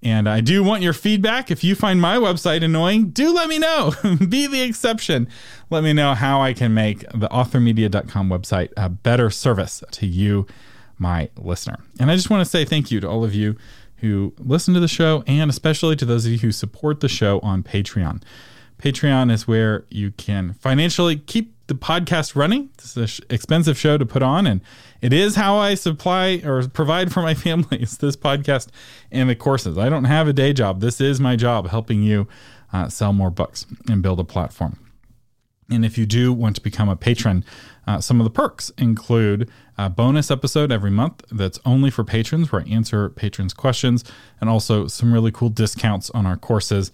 And 0.05 0.29
I 0.29 0.43
do 0.43 0.63
want 0.63 0.83
your 0.83 0.93
feedback. 0.93 1.51
If 1.51 1.65
you 1.65 1.75
find 1.75 2.01
my 2.01 2.17
website 2.17 2.63
annoying, 2.63 3.09
do 3.09 3.33
let 3.33 3.49
me 3.49 3.59
know. 3.59 3.93
Be 4.29 4.47
the 4.47 4.61
exception. 4.61 5.27
Let 5.71 5.83
me 5.83 5.95
know 5.95 6.15
how 6.15 6.43
I 6.43 6.53
can 6.53 6.75
make 6.75 7.01
the 7.13 7.29
authormedia.com 7.29 8.29
website 8.29 8.71
a 8.77 8.91
better 8.91 9.31
service 9.31 9.83
to 9.93 10.07
you, 10.07 10.47
my 10.99 11.31
listener. 11.37 11.79
And 11.99 12.11
I 12.11 12.17
just 12.17 12.29
want 12.29 12.43
to 12.43 12.51
say 12.51 12.67
thank 12.67 12.91
you 12.91 13.01
to 13.01 13.09
all 13.09 13.25
of 13.25 13.35
you 13.35 13.57
who 13.97 14.35
listen 14.39 14.75
to 14.75 14.81
the 14.81 14.89
show 14.89 15.25
and 15.27 15.51
especially 15.51 15.97
to 15.97 16.05
those 16.05 16.27
of 16.27 16.33
you 16.33 16.39
who 16.39 16.53
support 16.53 17.01
the 17.01 17.09
show 17.09 17.41
on 17.41 17.63
Patreon. 17.63 18.23
Patreon 18.79 19.33
is 19.33 19.49
where 19.49 19.87
you 19.89 20.11
can 20.11 20.53
financially 20.55 21.17
keep 21.17 21.54
the 21.67 21.75
podcast 21.75 22.37
running. 22.37 22.71
It's 22.75 22.97
an 22.97 23.09
expensive 23.31 23.79
show 23.79 23.97
to 23.99 24.07
put 24.07 24.23
on, 24.23 24.47
and 24.47 24.61
it 25.01 25.13
is 25.13 25.37
how 25.37 25.57
I 25.57 25.75
supply 25.75 26.43
or 26.45 26.67
provide 26.69 27.13
for 27.13 27.23
my 27.23 27.35
family. 27.47 27.83
It's 27.83 27.97
this 27.97 28.17
podcast 28.17 28.69
and 29.11 29.29
the 29.29 29.37
courses. 29.37 29.79
I 29.79 29.89
don't 29.89 30.05
have 30.05 30.29
a 30.29 30.33
day 30.33 30.53
job. 30.53 30.81
This 30.81 31.01
is 31.01 31.21
my 31.21 31.37
job, 31.37 31.69
helping 31.69 32.03
you 32.03 32.29
uh, 32.73 32.89
sell 32.89 33.13
more 33.13 33.31
books 33.31 33.67
and 33.89 34.03
build 34.03 34.21
a 34.21 34.25
platform. 34.25 34.79
And 35.71 35.85
if 35.85 35.97
you 35.97 36.05
do 36.05 36.33
want 36.33 36.57
to 36.57 36.63
become 36.63 36.91
a 36.91 36.97
patron, 36.97 37.45
uh, 37.87 38.01
some 38.01 38.21
of 38.21 38.25
the 38.25 38.31
perks 38.31 38.71
include 38.77 39.51
a 39.79 39.89
bonus 39.89 40.31
episode 40.31 40.71
every 40.71 40.91
month 40.91 41.23
that's 41.31 41.59
only 41.65 41.91
for 41.91 42.05
patrons, 42.05 42.53
where 42.53 42.63
I 42.63 42.65
answer 42.69 43.09
patrons' 43.09 43.55
questions, 43.55 44.05
and 44.41 44.51
also 44.51 44.87
some 44.89 45.13
really 45.13 45.33
cool 45.33 45.49
discounts 45.49 46.11
on 46.11 46.27
our 46.27 46.37
courses 46.37 46.93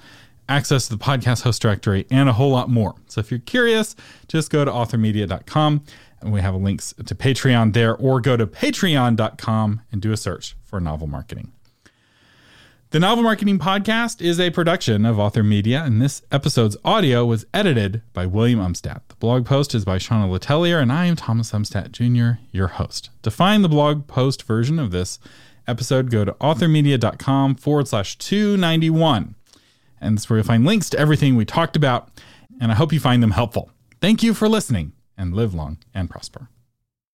access 0.50 0.88
to 0.88 0.96
the 0.96 1.02
podcast 1.02 1.42
host 1.42 1.62
directory, 1.62 2.06
and 2.10 2.28
a 2.28 2.32
whole 2.32 2.50
lot 2.50 2.68
more. 2.68 2.96
So 3.06 3.20
if 3.20 3.30
you're 3.30 3.40
curious, 3.40 3.96
just 4.28 4.50
go 4.50 4.64
to 4.64 4.70
authormedia.com 4.70 5.84
and 6.20 6.32
we 6.32 6.40
have 6.42 6.54
links 6.54 6.92
to 7.06 7.14
Patreon 7.14 7.72
there, 7.72 7.96
or 7.96 8.20
go 8.20 8.36
to 8.36 8.46
patreon.com 8.46 9.80
and 9.90 10.02
do 10.02 10.12
a 10.12 10.16
search 10.16 10.54
for 10.62 10.78
novel 10.78 11.06
marketing. 11.06 11.52
The 12.90 12.98
Novel 12.98 13.22
Marketing 13.22 13.58
Podcast 13.60 14.20
is 14.20 14.40
a 14.40 14.50
production 14.50 15.06
of 15.06 15.16
Author 15.16 15.44
Media, 15.44 15.84
and 15.84 16.02
this 16.02 16.22
episode's 16.32 16.76
audio 16.84 17.24
was 17.24 17.46
edited 17.54 18.02
by 18.12 18.26
William 18.26 18.58
Umstattd. 18.58 19.02
The 19.06 19.14
blog 19.14 19.46
post 19.46 19.76
is 19.76 19.84
by 19.84 19.98
Shauna 19.98 20.28
Letellier, 20.28 20.82
and 20.82 20.92
I 20.92 21.06
am 21.06 21.14
Thomas 21.14 21.52
Umstattd 21.52 21.92
Jr., 21.92 22.40
your 22.50 22.66
host. 22.66 23.10
To 23.22 23.30
find 23.30 23.62
the 23.62 23.68
blog 23.68 24.08
post 24.08 24.42
version 24.42 24.80
of 24.80 24.90
this 24.90 25.20
episode, 25.68 26.10
go 26.10 26.24
to 26.24 26.32
authormedia.com 26.32 27.54
forward 27.54 27.86
slash 27.86 28.18
291. 28.18 29.36
And 30.00 30.16
that's 30.16 30.28
where 30.28 30.38
you'll 30.38 30.46
find 30.46 30.64
links 30.64 30.90
to 30.90 30.98
everything 30.98 31.36
we 31.36 31.44
talked 31.44 31.76
about. 31.76 32.08
And 32.60 32.70
I 32.72 32.74
hope 32.74 32.92
you 32.92 33.00
find 33.00 33.22
them 33.22 33.32
helpful. 33.32 33.70
Thank 34.00 34.22
you 34.22 34.34
for 34.34 34.48
listening 34.48 34.92
and 35.16 35.34
live 35.34 35.54
long 35.54 35.78
and 35.94 36.08
prosper. 36.08 36.48